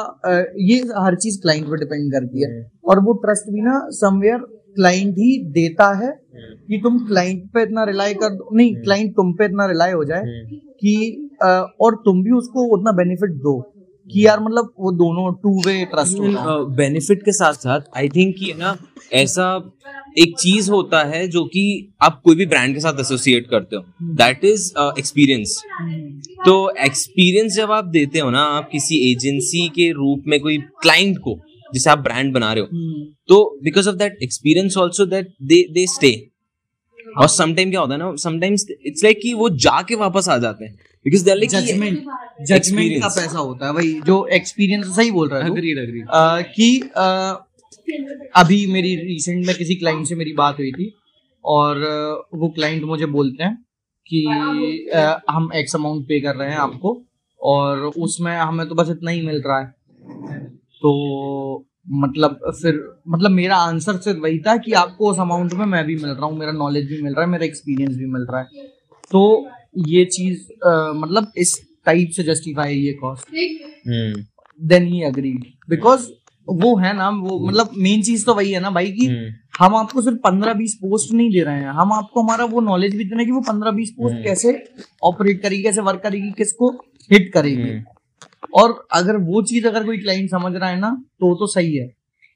[0.61, 4.39] ये हर चीज़ क्लाइंट पर डिपेंड करती है। और वो ट्रस्ट भी ना समवेयर
[4.77, 6.09] क्लाइंट ही देता है।
[6.69, 10.05] कि तुम क्लाइंट पे इतना रिलाई कर दो नहीं क्लाइंट तुम पे इतना रिलाई हो
[10.05, 10.23] जाए
[10.81, 11.29] कि
[11.81, 13.73] और तुम भी उसको उतना बेनिफिट दो
[14.13, 16.19] कि यार मतलब वो दोनों टू वे ट्रस्ट
[16.77, 18.77] बेनिफिट के साथ साथ आई थिंक कि ना
[19.13, 19.73] ऐसा
[20.19, 23.83] एक चीज़ होता है जो कि आप कोई भी ब्रांड के साथ एसोसिएट करते हो।
[24.03, 25.63] दैट इज़ एक्सपीरियंस
[26.47, 31.19] तो एक्सपीरियंस जब आप देते हो ना आप किसी एजेंसी के रूप में कोई क्लाइंट
[31.19, 31.41] को
[31.77, 35.63] जिसे आप ब्रांड बना रहे हो। हम्म, तो because of that experience also that they
[35.73, 36.13] they stay
[37.19, 40.65] और समटाइम क्या होता है ना समटाइम्स इट्स लाइक कि वो जाके वापस आ जाते
[40.65, 40.75] हैं।
[41.07, 41.99] Because they like judgement
[42.49, 46.07] judgement का पैसा होता है भाई जो एक्सपीरियंस सही बोल रहा है। अग्रीड अग्रीड
[46.55, 46.69] कि
[48.37, 50.93] अभी मेरी रिसेंट में किसी क्लाइंट से मेरी बात हुई थी
[51.45, 51.81] और
[52.35, 53.55] वो क्लाइंट मुझे बोलते हैं
[54.07, 54.25] कि
[55.31, 57.01] हम एक्स अमाउंट पे कर रहे हैं आपको
[57.41, 59.75] और उसमें हमें तो बस इतना ही मिल रहा है।
[60.83, 61.67] तो
[62.01, 65.95] मतलब फिर मतलब मेरा आंसर सिर्फ़ वही था कि आपको उस अमाउंट में मैं भी
[65.97, 68.67] मिल रहा हूँ मेरा नॉलेज भी मिल रहा है मेरा एक्सपीरियंस भी मिल रहा है।
[69.11, 69.23] तो
[69.89, 70.47] ये चीज़
[70.97, 73.35] मतलब इस टाइप से जस्टिफाई है ये कॉस्ट
[73.89, 74.25] हम्म।
[74.61, 76.09] देन ही अग्रीड बिकॉज़
[76.49, 79.07] वो है ना वो मतलब मेन चीज़ तो वही है ना भाई कि
[79.59, 82.97] हम आपको सिर्फ़ पंद्रह बीस पोस्ट नहीं दे रहे हैं। हम आपको हमारा वो नॉलेज
[82.97, 84.53] भी दे रहे हैं कि वो पंद्रह बीस पोस्ट कैसे
[85.05, 86.71] ऑपरेट करेगी कैसे वर्क करेगी किसको
[87.11, 87.71] हिट करेगी।
[88.57, 90.91] और अगर वो चीज़ अगर कोई क्लाइंट समझ रहा है ना
[91.21, 91.87] तो तो सही है।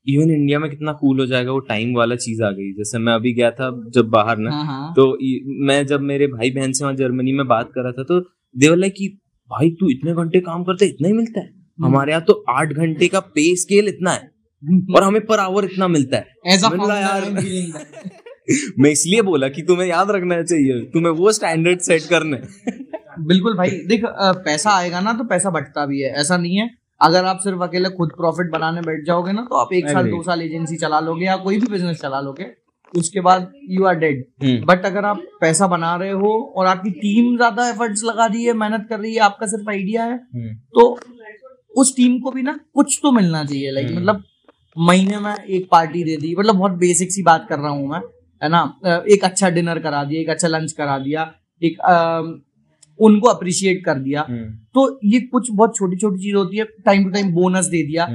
[0.07, 3.13] इवन इंडिया में कितना कूल हो जाएगा वो टाइम वाला चीज़ आ गई। जैसे मैं
[3.13, 5.07] अभी गया था जब बाहर ना हाँ हाँ। तो
[5.67, 8.21] मैं जब मेरे भाई बहन से वहाँ जर्मनी में बात कर रहा था तो
[8.55, 9.09] देवर लाइक कि
[9.51, 13.09] भाई तू इतने घंटे काम करते इतना ही मिलता है। हमारे यहाँ तो आठ घंटे
[13.09, 14.31] का पे स्केल इतना है
[14.97, 16.27] और हमें पर आवर इतना मिलता है।
[16.97, 17.25] यार
[18.79, 22.80] मैं इसलिए बोला कि तुम्हें याद रखना चाहिए तुम्हें वो स्टैंडर्ड सेट करने हैं।
[23.27, 24.03] बिल्कुल भाई देख
[24.45, 26.69] पैसा आएगा ना तो पैसा बटता भी है ऐसा नहीं है।
[27.01, 30.23] अगर आप सिर्फ़ अकेले खुद प्रॉफिट बनाने बैठ जाओगे ना तो आप एक साल दो
[30.23, 32.47] साल एजेंसी चला लोगे या कोई भी बिज़नेस चला लोगे
[32.95, 36.91] उसके बाद you are dead hmm. But अगर आप पैसा बना रहे हो और आपकी
[36.93, 40.17] टीम ज़्यादा एफर्ट्स लगा रही है मेहनत कर रही है आपका सिर्फ़ आइडिया है
[40.75, 40.89] तो
[41.75, 44.23] उस टीम को भी ना कुछ तो मिलना चाहिए। लाइक मतलब
[44.77, 48.01] महीने में एक पार्टी दे दी मतलब बहुत बेसिक सी बात कर रहा हूँ मैं
[48.43, 48.63] है ना?
[49.09, 51.31] एक अच्छा डिनर करा दिया एक अच्छा लंच करा दिया
[51.63, 51.77] एक
[53.01, 54.23] उनको अप्रिशिएट कर दिया।
[54.75, 58.07] तो ये कुछ बहुत छोटी छोटी चीज़ होती है टाइम टू टाइम बोनस दे दिया।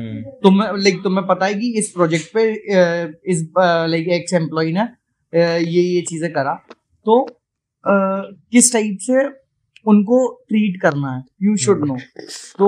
[0.44, 2.44] तुम्हें लाइक तुम्हें पता है कि इस प्रोजेक्ट पे
[3.32, 4.88] इस लाइक एक्स एम्प्लॉय ने
[5.34, 6.54] ये ये चीज़ें करा।
[7.06, 7.26] तो
[7.86, 9.26] किस टाइप से
[9.86, 10.20] उनको
[10.50, 11.24] ट्रीट करना है?
[11.44, 11.98] यू शुड नो
[12.60, 12.68] तो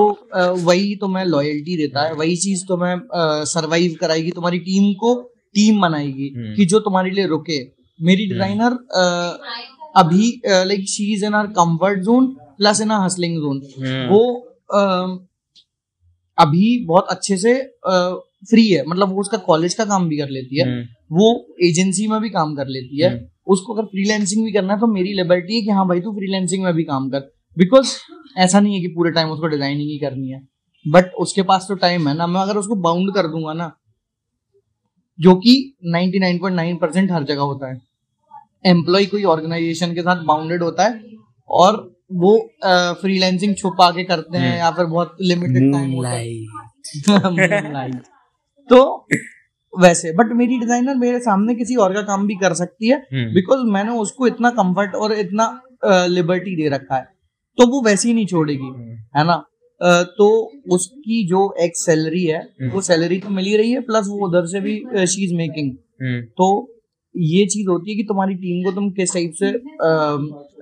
[0.65, 2.95] वही तुम्हें लॉयल्टी देता है वही चीज़ तुम्हें
[3.47, 5.15] सरवाइव कराएगी तुम्हारी टीम को
[5.55, 7.59] टीम बनाएगी हम्म। कि जो तुम्हारे लिए रुके।
[7.99, 8.74] मेरी डिज़ाइनर
[9.98, 12.28] अभी like she is in her comfort zone
[12.58, 13.62] plus in her hustling zone
[14.10, 14.20] वो
[14.74, 15.20] अम,
[16.38, 17.54] अभी बहुत अच्छे से
[18.50, 20.66] फ्री है। मतलब वो उसका कॉलेज का काम भी कर लेती है।
[21.12, 21.30] वो
[21.64, 23.10] एजेंसी में भी काम कर लेती है।
[23.48, 26.64] उसको अगर फ्रीलैंसिंग भी करना है तो मेरी लिबर्टी है कि हाँ भाई तू फ्रीलैंसिंग
[26.64, 27.20] में भी काम कर।
[27.58, 27.95] बिकॉज़
[28.38, 30.41] ऐसा नहीं है कि पूरे टाइम उसको डिज़ाइनिंग ही करनी है।
[30.86, 33.72] बट उसके पास तो टाइम है ना। मैं अगर उसको बाउंड कर दूँगा ना
[35.20, 35.54] जो कि
[35.88, 37.82] 99.9 परसेंट हर जगह होता है।
[38.66, 41.01] एम्प्लॉय कोई ऑर्गेनाइजेशन के साथ बाउंडेड होता है
[41.49, 41.76] और
[42.14, 42.38] वो
[43.01, 46.10] फ्रीलैंसिंग छुपा के करते हैं या फिर बहुत लिमिटेड टाइम होता
[48.70, 49.08] तो
[49.74, 52.97] वैसे बट मेरी डिज़ाइनर मेरे सामने किसी और का काम भी कर सकती है
[53.34, 55.45] बिकॉज़ मैंने उसको इतना कंफर्ट और इतना
[55.86, 57.03] लिबर्टी दे रखा है।
[57.58, 58.70] तो वो वैसे ही नहीं छोड़ेगी
[59.18, 59.36] है ना?
[60.18, 60.28] तो
[60.72, 62.39] उसकी जो एक सैलरी है
[62.74, 65.76] वो सैलरी तो मिल ही रही है प्लस वो उधर से भी शी इज़ मेकिंग
[66.38, 66.47] तो
[67.18, 69.51] ये चीज़ होती है कि तुम्हारी टीम को तुम किस टाइप से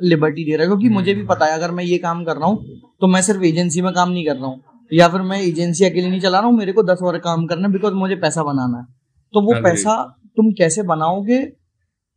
[0.09, 0.71] लिबर्टी दे रहे हो?
[0.71, 3.43] क्योंकि मुझे भी पता है अगर मैं ये काम कर रहा हूँ तो मैं सिर्फ़
[3.45, 6.47] एजेंसी में काम नहीं कर रहा हूँ। या फिर मैं एजेंसी अकेले नहीं चला रहा
[6.47, 8.85] हूँ मेरे को दस और काम करना है बिकॉज़ मुझे पैसा बनाना है।
[9.33, 9.95] तो वो पैसा
[10.37, 11.39] तुम कैसे बनाओगे?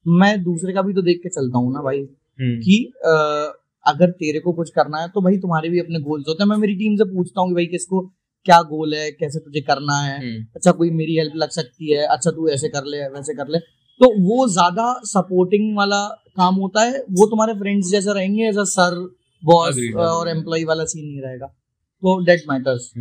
[0.06, 2.02] मैं दूसरे का भी तो देख के चलता हूँ ना भाई
[2.62, 3.12] कि अ,
[3.86, 6.56] अगर तेरे को कुछ करना है तो भाई तुम्हारे भी अपने गोल्स होते हैं। मैं
[6.56, 8.00] मेरी टीम से पूछता हूँ कि भाई किसको
[8.46, 10.18] क्या गोल है कैसे तुझे करना है?
[10.56, 13.58] अच्छा कोई मेरी हेल्प लग सकती है अच्छा तू ऐसे कर ले वैसे कर ले।
[14.00, 16.02] तो वो ज़्यादा सपोर्टिंग वाला
[16.36, 18.98] काम होता है। वो तुम्हारे फ्रेंड्स जैसे रहेंगे एज अ सर
[19.42, 19.78] बॉस
[20.08, 21.46] और एम्प्लॉय वाला सीन नहीं रहेगा।
[22.02, 22.92] तो डेट मैटर्स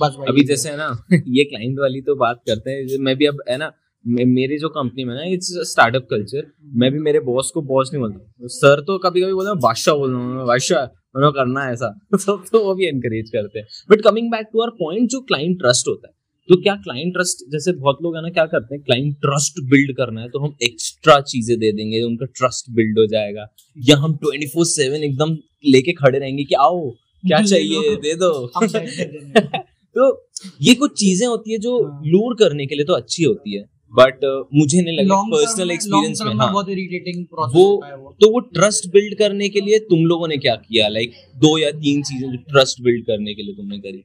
[0.00, 3.42] बस अभी जैसे है ना ये क्लाइंट वाली तो बात करते हैं मैं भी अब
[3.50, 3.72] है ना
[4.04, 8.00] मेरी जो कंपनी में ना इट्स स्टार्टअप कल्चर मैं भी मेरे बॉस को बॉस नहीं
[8.02, 10.84] बोलता। सर तो कभी कभी बोलता हूँ बादशाह बोल रहा हूँ बादशाह
[11.16, 14.62] उन्होंने करना है ऐसा। तो, तो वो भी एनकरेज करते हैं। But coming back to
[14.62, 16.13] our point जो क्लाइंट ट्रस्ट होता है
[16.48, 19.92] तो क्या क्लाइंट ट्रस्ट जैसे बहुत लोग है ना क्या करते हैं क्लाइंट ट्रस्ट बिल्ड
[19.96, 23.46] करना है तो हम एक्स्ट्रा चीज़ें दे देंगे उनका ट्रस्ट बिल्ड हो जाएगा।
[23.78, 26.90] या हम ट्वेंटी फोर सेवन एकदम लेके खड़े रहेंगे कि आओ
[27.24, 28.30] क्या चाहिए दे दो।
[29.96, 30.28] तो
[30.62, 33.64] ये कुछ चीज़ें होती है जो हाँ। लूर करने के लिए तो अच्छी होती है
[33.94, 34.24] बट
[34.54, 39.18] मुझे नहीं लगा पर्सनल एक्सपीरियंस में हाँ। बहुत इरिटेटिंग प्रोसेस वो तो वो ट्रस्ट बिल्ड
[39.18, 40.88] करने के लिए तुम लोगों ने क्या किया?
[40.88, 44.04] लाइक दो या तीन चीज़ें जो ट्रस्ट बिल्ड करने के लिए तुमने करी।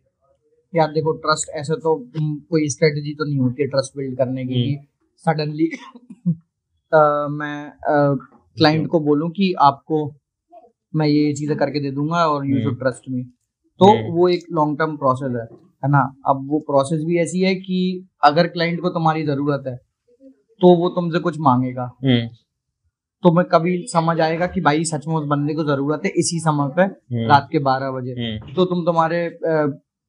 [0.73, 4.45] यार देखो ट्रस्ट ऐसे तो हम्म, कोई स्ट्रेटजी तो नहीं होती है ट्रस्ट बिल्ड करने
[4.45, 4.85] की हम्म।
[5.25, 5.69] सडनली
[7.31, 7.71] मैं
[8.57, 10.05] क्लाइंट को बोलूँ कि आपको
[10.93, 13.23] मैं ये चीज़ें करके दे दूँगा और you hmm. Should trust me
[13.79, 15.45] तो हम्म। वो एक लॉन्ग टर्म प्रोसेस है
[15.83, 17.79] है ना अब वो प्रोसेस भी ऐसी है कि
[18.23, 19.75] अगर क्लाइंट को तुम्हारी ज़रूरत है
[20.61, 21.87] तो वो तुमसे कुछ मांगेगा
[23.23, 26.39] तो मैं कभी समझ आएगा कि भाई सच में उस बंदे को ज़रूरत है इसी
[26.39, 29.25] समय पे रात के बारह बजे हम्म। तो तुम तुम्हारे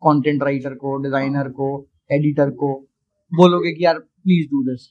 [0.03, 1.69] कंटेंट राइटर को डिज़ाइनर को
[2.13, 2.75] एडिटर को
[3.33, 4.91] बोलोगे कि यार प्लीज़ डू दिस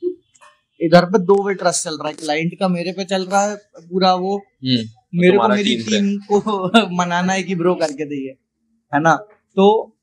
[0.82, 3.55] इधर पे दो वे ट्रस्ट चल रहा है। क्लाइंट का मेरे पे चल रहा है
[3.80, 6.39] पूरा वो। हम्म। मेरे को मेरी टीम को
[6.97, 8.36] मनाना है कि ब्रो करके दइए
[8.93, 9.16] है ना?
[9.57, 9.95] तो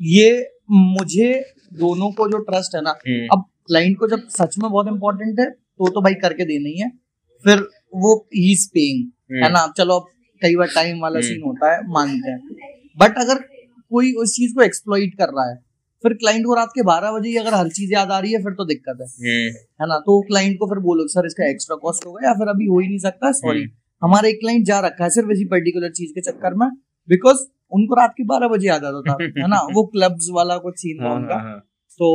[0.00, 4.70] ये मुझे दोनों को जो ट्रस्ट है ना हम्म। अब क्लाइंट को जब सच में
[4.70, 6.90] बहुत इंपॉर्टेंट है तो तो भाई करके देना ही है।
[7.44, 7.58] फिर
[7.94, 9.72] वो ही पेइंग है ना?
[9.76, 10.06] चलो अब
[10.42, 12.40] कई बार टाइम वाला हम्म। सीन होता है मानते हैं।
[12.98, 13.44] बट अगर
[13.90, 15.56] कोई उस चीज़ को एक्सप्लॉइट कर रहा है।
[16.04, 18.52] फिर क्लाइंट को रात के बारह बजे अगर हर चीज़ याद आ रही है फिर
[18.52, 19.98] तो दिक्कत है। हम्म। है ना?
[19.98, 22.88] तो क्लाइंट को फिर बोलो सर इसका एक्स्ट्रा कॉस्ट होगा या फिर अभी हो ही
[22.88, 23.64] नहीं सकता सॉरी
[24.02, 26.68] हमारा एक क्लाइंट जा रखा है सिर्फ़ इसी पर्टिकुलर चीज़ के चक्कर में
[27.08, 27.38] बिकॉज़
[27.72, 29.60] उनको रात के बारह बजे याद आता था है ना?
[29.74, 31.67] वो क्लब्स वाला कुछ सीन था हाँ, उनका। हाँ, हाँ।
[32.00, 32.08] तो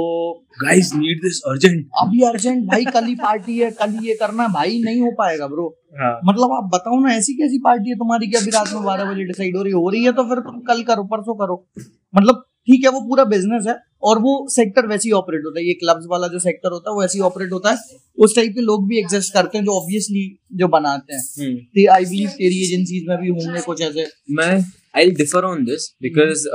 [0.59, 4.81] गाइस नीड दिस अर्जेंट अभी अर्जेंट भाई कल ही पार्टी है कल ये करना भाई
[4.83, 5.67] नहीं हो पाएगा ब्रो
[5.99, 9.11] हाँ। मतलब आप बताओ ना ऐसी कैसी पार्टी है तुम्हारी कि अभी रात में बारह
[9.11, 9.89] बजे डिसाइड हो रही हो?
[9.89, 11.65] रही है तो फिर तुम कल करो परसों करो.
[12.13, 15.65] मतलब ठीक है वो पूरा बिज़नेस है और वो सेक्टर वैसे ही ऑपरेट होता है.
[15.67, 18.53] ये क्लब्स वाला जो सेक्टर होता है वो ऐसे ही ऑपरेट होता है। उस टाइप
[18.55, 20.23] के लोग भी एग्जिस्ट करते हैं जो ऑब्वियसली
[20.53, 24.61] जो बनाते हैं। आई बिलीव तेरी एजेंसीज में भी होंगे कुछ ऐसे। मैं
[24.95, 26.47] I differ on this because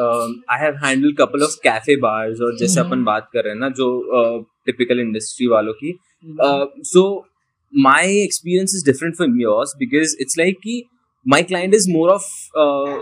[0.50, 3.60] I have handle couple of cafe bars और जैसे हम्म। अपन बात कर रहे हैं
[3.60, 3.88] ना जो
[4.66, 5.98] टिपिकल इंडस्ट्री वालों की
[6.92, 7.08] सो
[7.72, 10.76] my experience is different from yours because it's like ki
[11.26, 12.22] my client is more of
[12.56, 12.98] uh,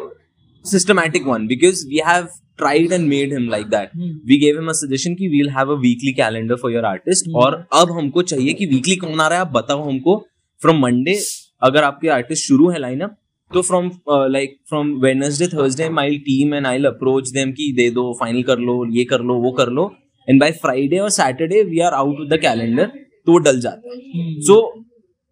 [0.65, 2.29] systematic one because we have
[2.59, 4.13] tried and made him like that Hmm.
[4.27, 7.37] we gave him a suggestion कि we'll have a weekly calendar for your artist हम्म।
[7.37, 10.17] और अब हमको चाहिए कि weekly कौन आ रहा है आप बताओ हमको
[10.61, 11.17] from Monday
[11.63, 13.17] अगर आपके आर्टिस्ट शुरू है लाइनअप
[13.51, 13.91] तो from
[14.31, 18.59] like from Wednesday Thursday my team and I approach them कि दे दो फाइनल कर
[18.61, 19.91] लो ये कर लो वो कर लो।
[20.29, 23.91] एंड बाय फ्राइडे और Saturday we are out with the calendar तो वो डल जाता
[23.91, 24.57] है। सो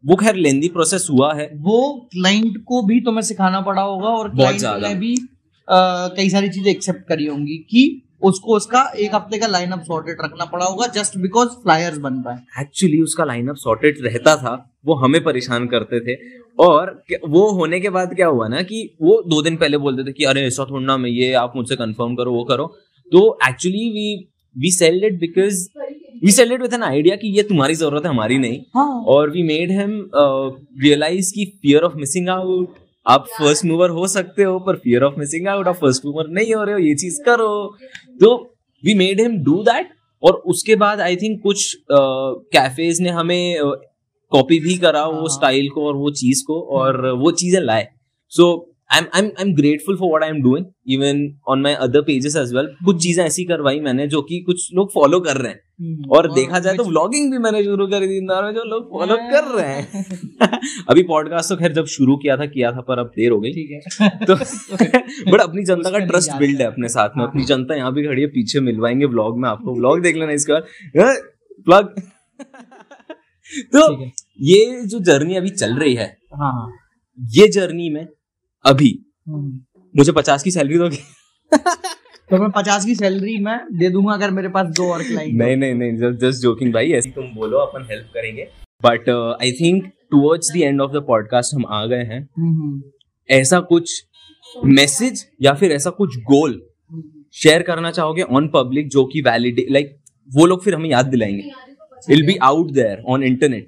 [0.05, 4.29] वो खैर लेंदी प्रोसेस हुआ है। वो क्लाइंट को भी तुम्हें सिखाना पड़ा होगा और
[4.29, 5.17] बहुत क्लाइंट ज़्यादा। ने भी
[5.69, 7.83] कई सारी चीज़ें एक्सेप्ट करी होंगी कि
[8.23, 12.37] उसको उसका एक हफ़्ते का लाइनअप सॉर्टेड रखना पड़ा होगा जस्ट बिकॉज़ फ्लायर्स बन पाए
[12.61, 14.55] एक्चुअली उसका लाइनअप सॉर्टेड रहता था।
[14.85, 16.15] वो हमें परेशान करते थे।
[16.59, 16.91] और
[17.29, 20.25] वो होने के बाद क्या हुआ ना कि वो दो दिन पहले बोलते थे कि
[20.25, 22.67] अरे ऐसा थोड़ा ना मैं ये आप मुझसे कंफर्म करो वो करो।
[23.13, 24.15] तो actually we
[24.57, 25.67] we sold it because
[26.25, 29.31] we sold it with an idea कि ये तुम्हारी ज़रूरत है हमारी नहीं। हाँ। और
[29.31, 29.99] वी मेड हिम
[30.83, 32.75] रियलाइज़ की फियर ऑफ़ मिसिंग आउट
[33.07, 36.55] आप फ़र्स्ट मूवर हो सकते हो पर फियर ऑफ़ मिसिंग आउट आप फ़र्स्ट मूवर नहीं
[36.55, 37.77] हो रहे हो ये चीज़ करो।
[38.21, 38.35] तो
[38.85, 39.89] we made him do that
[40.23, 43.61] और उसके बाद आई थिंक कुछ कैफेज uh, ने हमें
[44.35, 47.89] कॉपी भी करा वो हाँ। स्टाइल को और वो चीज़ को और वो चीज़ें लाए।
[48.33, 48.53] So
[48.93, 52.01] I am I am am grateful for what I am doing even on my other
[52.03, 55.53] pages as well कुछ चीज़ें ऐसी करवाई मैंने जो कि कुछ लोग फॉलो कर रहे
[55.53, 58.65] हैं। हम्म, और देखा जाए तो व्लॉगिंग भी मैंने शुरू कर दी इंदौर में जो
[58.65, 60.05] लोग फॉलो कर रहे हैं।
[60.91, 63.53] अभी पॉडकास्ट तो खैर जब शुरू किया था किया था पर अब देर हो गई।
[63.53, 64.35] ठीक है। तो
[65.33, 68.07] बट अपनी जनता का ट्रस्ट बिल्ड है अपने साथ में हाँ। अपनी जनता यहाँ भी
[68.07, 71.23] खड़ी है पीछे मिलवाएँगे व्लॉग में आपको। व्लॉग देख लेना इसके बाद।
[71.67, 71.95] प्लग
[73.53, 74.05] तो
[74.41, 76.73] ये जो जर्नी अभी चल रही है हाँ हाँ।
[77.21, 78.07] ये जर्नी में
[78.65, 79.61] अभी हम्म।
[79.97, 80.97] मुझे पचास की सैलरी दोगे?
[82.31, 85.57] तो मैं पचास की सैलरी मैं दे दूँगा अगर मेरे पास दो और क्लाइंट नहीं
[85.57, 88.49] नहीं नहीं जस्ट जस्ट जोकिंग भाई ऐसे तुम बोलो अपन हेल्प करेंगे।
[88.85, 89.09] But
[89.43, 92.29] I think towards the end of the podcast हम आ गए हैं।
[93.31, 94.05] ऐसा कुछ
[94.65, 96.63] मैसेज या फिर ऐसा कुछ गोल
[97.33, 99.97] शेयर करना चाहोगे ऑन पब्लिक जो कि वैलिड लाइक
[100.35, 101.51] वो लोग फिर हमें याद दिलाएँगे।
[102.09, 103.67] Will be out there on internet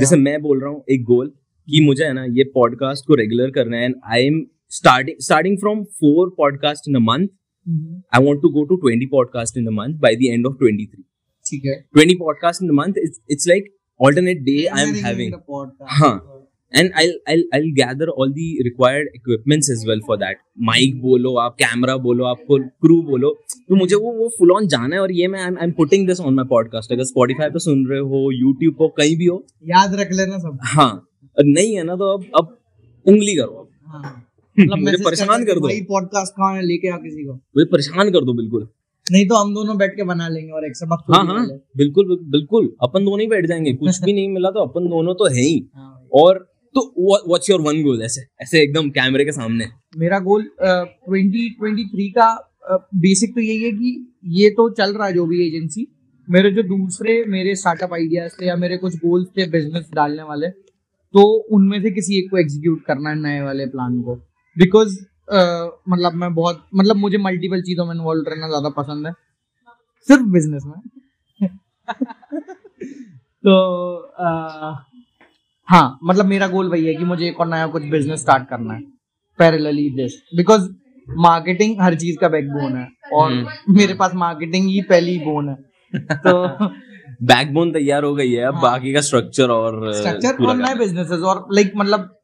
[0.00, 1.28] जैसे मैं बोल रहा हूँ एक गोल
[1.70, 5.58] कि मुझे है ना ये पॉडकास्ट को रेगुलर करना है and I am starting starting
[5.58, 7.28] from four podcast in a month
[8.14, 11.02] I want to go to 20 podcast in a month by the end of 23
[11.50, 13.64] ठीक है। 20 podcast in a month it's it's like
[14.06, 15.34] alternate day i'm having
[15.82, 16.30] हाँ।
[16.76, 21.36] And i'll i'll i'll gather all the required equipments as well for that mic बोलो
[21.36, 25.12] आप camera बोलो आपको crew बोलो। तो मुझे वो वो फुल ऑन जाना है और
[25.12, 28.30] ये मैं I am putting this on my podcast अगर स्पॉटिफाई पे सुन रहे हो
[28.32, 31.08] यूट्यूब पर कहीं भी हो। याद रख लेना सब। हाँ
[31.40, 32.58] नहीं है ना तो अब अब
[33.06, 36.62] उंगली करो अब। हाँ। मतलब मुझे परेशान कर दो। भाई पॉडकास्ट कहाँ है?
[36.62, 38.68] लेके आ किसी को। मुझे परेशान कर दो बिल्कुल।
[39.12, 41.46] नहीं तो हम दोनों बैठ के बना लेंगे और एक सबक हाँ हाँ।
[41.76, 45.14] बिल्कुल बिल्कुल- बिल्कुल। अपन दोनों ही बैठ जाएँगे। कुछ भी नहीं मिला तो अपन दोनों
[45.14, 46.38] तो है ही। हाँ और
[46.74, 46.80] तो
[47.28, 52.08] व्हाट्स योर वन गोल ऐसे ऐसे एकदम कैमरे के सामने। मेरा गोल ट्वेंटी ट्वेंटी थ्री
[52.08, 55.86] का बेसिक तो यही है कि ये तो चल रहा है जो भी एजेंसी
[56.28, 60.48] मेरे जो दूसरे मेरे स्टार्टअप आइडियाज़ थे या मेरे कुछ गोल्स थे बिज़नेस डालने वाले
[61.14, 61.22] तो
[61.56, 64.14] उनमें से किसी एक को एग्जीक्यूट करना है नए वाले प्लान को।
[64.56, 64.98] बिकॉज़
[65.88, 69.12] मतलब मैं बहुत मतलब मुझे मल्टीपल चीज़ों में इन्वॉल्व रहना ज़्यादा पसंद है।
[70.08, 71.48] सिर्फ़ बिज़नेस में।
[73.44, 74.84] तो अ,
[75.68, 78.74] हाँ मतलब मेरा गोल वही है कि मुझे एक और नया कुछ बिज़नेस स्टार्ट करना
[78.74, 78.80] है।
[79.38, 80.68] पैरेलली दिस बिकॉज़
[81.08, 83.32] मार्केटिंग हर चीज़ का बैकबोन है। और
[83.68, 85.54] मेरे पास मार्केटिंग ही पहली बोन है।
[86.16, 86.68] तो
[87.22, 91.20] बैकबोन तैयार हो गई है अब हाँ। बाकी का स्ट्रक्चर और स्ट्रक्चर और नए बिजनेसेस
[91.20, 92.16] और लाइक मतलब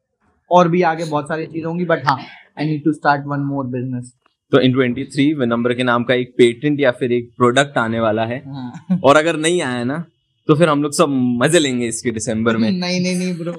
[0.51, 2.17] और भी आगे बहुत सारी चीज़ें होंगी बट हाँ
[2.59, 4.13] I need to start one more business
[4.51, 8.25] तो इन 23 विनम्र के नाम का एक पेटेंट या फिर एक प्रोडक्ट आने वाला
[8.25, 10.05] है। हाँ। और अगर नहीं आया ना
[10.47, 11.09] तो फिर हम लोग सब
[11.43, 13.51] मज़े लेंगे इसके दिसंबर में। नहीं नहीं नहीं ब्रो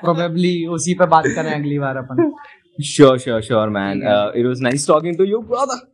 [0.00, 2.32] प्रोबेबली उसी पे बात करें अगली बार अपन।
[2.78, 4.02] Sure sure sure man
[4.36, 5.86] it was nice talking to you brother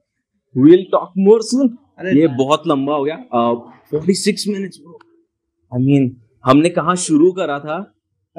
[0.57, 1.69] we'll talk more soon.
[2.17, 3.17] ये बहुत लंबा हो गया।
[3.91, 4.79] Forty six minutes
[5.73, 7.79] I mean हमने कहाँ शुरू करा था?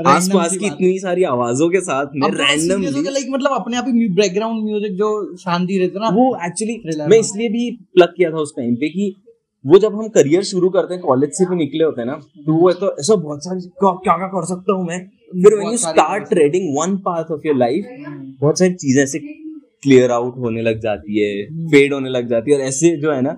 [0.07, 4.63] आसपास की इतनी सारी आवाजों के साथ में रैंडमली like मतलब अपने आप ही बैकग्राउंड
[4.63, 8.75] म्यूज़िक जो शांति रहती ना वो एक्चुअली मैं इसलिए भी प्लग किया था उस टाइम
[8.75, 9.13] पे कि
[9.65, 12.15] वो जब हम करियर शुरू करते हैं कॉलेज से भी निकले होते हैं ना
[12.45, 14.99] तो वो तो ऐसा बहुत सारी क्या क्या कर सकता हूँ मैं?
[15.35, 17.85] फिर when you start trading one part of your life
[18.41, 22.57] बहुत सारी चीज़ें ऐसे क्लियर आउट होने लग जाती है फेड होने लग जाती है
[22.57, 23.33] और ऐसे जो है ना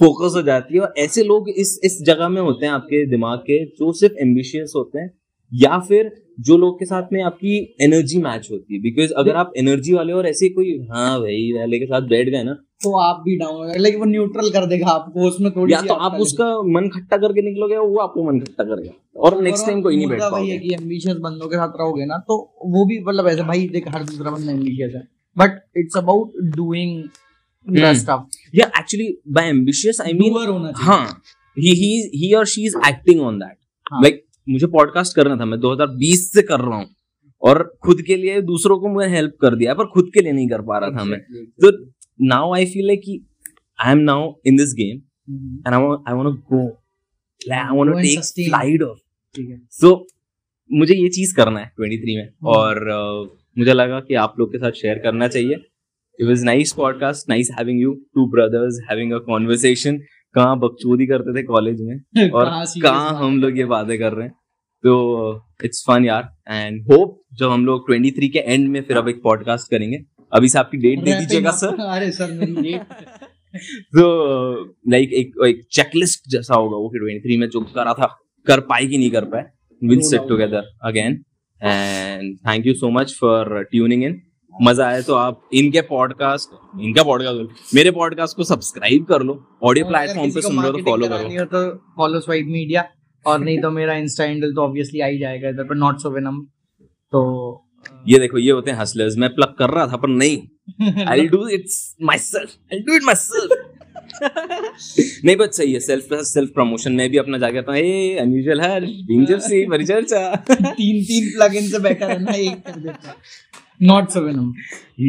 [0.00, 3.38] फोकस हो जाती है और ऐसे लोग इस इस जगह में होते हैं आपके दिमाग
[3.38, 5.10] के जो सिर्फ़ एम्बिशियस होते हैं
[5.52, 9.52] या फिर जो लोग के साथ में आपकी एनर्जी मैच होती है। बिकॉज़ अगर आप
[9.56, 13.22] एनर्जी वाले और ऐसे कोई हाँ भाई वाले के साथ बैठ गए ना तो आप
[13.24, 16.46] भी डाउन हो लाइक वो न्यूट्रल कर देगा आपको उसमें थोड़ी या तो आप उसका
[16.72, 20.20] मन खट्टा करके निकलोगे वो आपको मन खट्टा करेगा। और नेक्स्ट टाइम कोई नहीं बैठ
[20.22, 22.36] पाओगे। कि एम्बिशियस बंदों के साथ रहोगे ना तो
[22.66, 25.02] वो भी मतलब ऐसे भाई देख हर दूसरा बंदा एम्बिशियस है।
[25.36, 27.02] बट इट्स अबाउट डूइंग
[28.54, 31.04] या actually by ambitious I mean हाँ
[31.56, 33.56] ही और she is acting on that.
[34.02, 36.86] Like मुझे पॉडकास्ट करना था मैं 2020 से कर रहा हूँ।
[37.42, 40.48] और खुद के लिए दूसरों को मैंने हेल्प कर दिया पर खुद के लिए नहीं
[40.48, 41.86] कर पा रहा था मैं। तो
[42.22, 43.26] नाउ आई फील लाइक कि
[43.84, 44.96] I am now in this game
[45.66, 46.68] and I I want go
[47.52, 48.98] I want to take flight of
[49.40, 50.06] है। सो
[50.72, 54.52] मुझे ये चीज़ करना है 23 में। हम्म। और uh, मुझे लगा कि आप लोग
[54.52, 55.54] के साथ शेयर करना चाहिए।
[56.20, 59.98] It was nice podcast nice having you two brothers having a conversation
[60.34, 62.30] कहाँ बकचोदी करते थे कॉलेज में?
[62.30, 64.37] और कहाँ हम लोग ये बातें कर रहे हैं?
[64.84, 69.08] तो इट्स फन यार एंड होप जब हम लोग 23 के एंड में फिर अब
[69.08, 69.98] एक पॉडकास्ट करेंगे।
[70.32, 72.82] अभी से आपकी डेट दे दीजिएगा सर अरे सर मेरी डेट
[73.96, 78.60] तो लाइक एक एक चेकलिस्ट जैसा होगा वो फिर 23 में जो करा था कर
[78.60, 79.44] पाए कि नहीं कर पाए
[79.84, 81.24] will sit together again
[81.64, 84.20] and thank you so much for tuning in
[84.62, 89.86] मज़ा आया तो आप इनके पॉडकास्ट इनका पॉडकास्ट मेरे पॉडकास्ट को सब्सक्राइब कर लो। ऑडियो
[89.86, 92.88] प्लेटफॉर्म पे सुन रहे हो तो फॉलो करो। तो फॉलो स्वाइप मीडिया
[93.26, 96.10] और नहीं तो मेरा इंस्टा हैंडल तो ऑब्वियसली आ ही जाएगा इधर पर नॉट सो
[96.10, 96.40] वेनम
[97.12, 97.20] तो
[98.08, 101.46] ये देखो ये होते हैं हसलर्स मैं प्लग कर रहा था पर नहीं। I do
[101.48, 103.50] it's myself I do it myself
[105.24, 107.78] नहीं बट सही है सेल्फ सेल्फ प्रमोशन में भी अपना जाके कहता हूँ
[108.20, 110.34] अनयूजुअल है बीइंग जिप्सी परिचर्चा.
[110.46, 113.14] तीन तीन प्लगइन से बेटर है ना एक कर देता
[113.80, 114.52] not so venom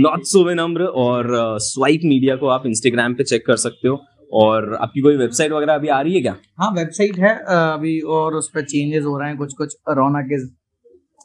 [0.01, 3.95] not so विनम्र और स्वाइप मीडिया को आप इंस्टाग्राम पे चेक कर सकते हो।
[4.32, 6.36] और आपकी कोई वेबसाइट वगैरह अभी आ रही है क्या?
[6.57, 10.49] हाँ वेबसाइट है अभी और उस पर चेंजेस हो रहे हैं कुछ कुछ Raunak is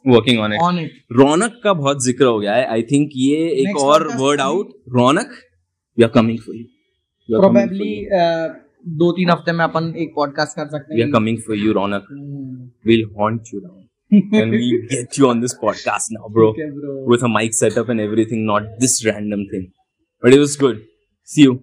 [0.07, 3.47] working on it on it Raunak का बहुत ज़िक्र हो गया है। आई थिंक ये
[3.49, 5.31] एक Next और word out Raunak
[5.97, 6.63] we are coming for you
[7.39, 8.07] probably
[8.87, 11.73] दो तीन हफ़्ते में अपन एक पॉडकास्ट कर सकते वी आर हैं coming for you
[11.73, 12.07] Raunak.
[12.87, 13.79] we'll haunt you down.
[14.11, 16.97] And we'll get you on this podcast now, bro, है bro.
[17.13, 19.63] with a mic setup and everything, not this random thing.
[20.23, 20.83] But it was good.
[21.27, 21.55] See you.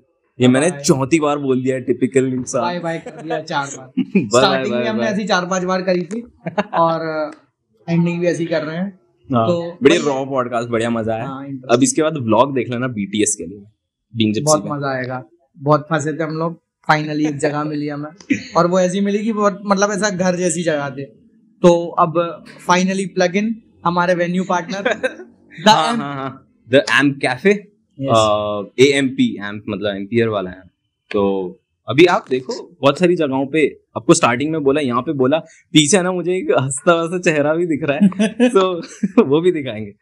[0.42, 4.74] ये मैंने चौथी बार बोल दिया typical bye इंसान। Bye कर दिया चार बार। स्टार्टिंग
[4.74, 6.20] में हमने ऐसी चार पाँच बार करी थी
[6.74, 7.30] और
[7.88, 9.00] एंडिंग भी ऐसी कर रहे हैं।
[9.34, 12.86] हाँ, तो बढ़िया- रॉ पॉडकास्ट बढ़िया मज़ा आया। हाँ, अब इसके बाद व्लॉग देख लेना
[12.88, 15.24] बीटीएस के लिए। बहुत मज़ा आएगा।
[15.58, 19.32] बहुत फंसे थे हम लोग। फाइनली एक जगह मिली हमें। और वो ऐसी मिली कि
[19.32, 21.04] बहुत मतलब ऐसा घर जैसी जगह थे।
[21.62, 24.98] तो अब फाइनली प्लग इन हमारे venue partner
[26.68, 27.71] the amp cafe
[28.80, 30.62] A M P amp मतलब एम्पियर वाला है
[31.10, 31.48] तो
[31.88, 35.38] अभी आप देखो बहुत सारी जगहों पे आपको स्टार्टिंग में बोला यहाँ पे बोला
[35.72, 38.82] पीछे ना मुझे एक हंसता हंसता चेहरा भी दिख रहा है। तो
[39.22, 39.92] वो भी दिखाएँगे।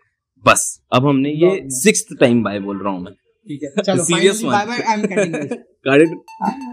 [0.46, 3.12] बस अब हमने ये सिक्स टाइम बाय बोल रहा हूँ मैं।
[3.48, 4.44] ठीक है चलो Serious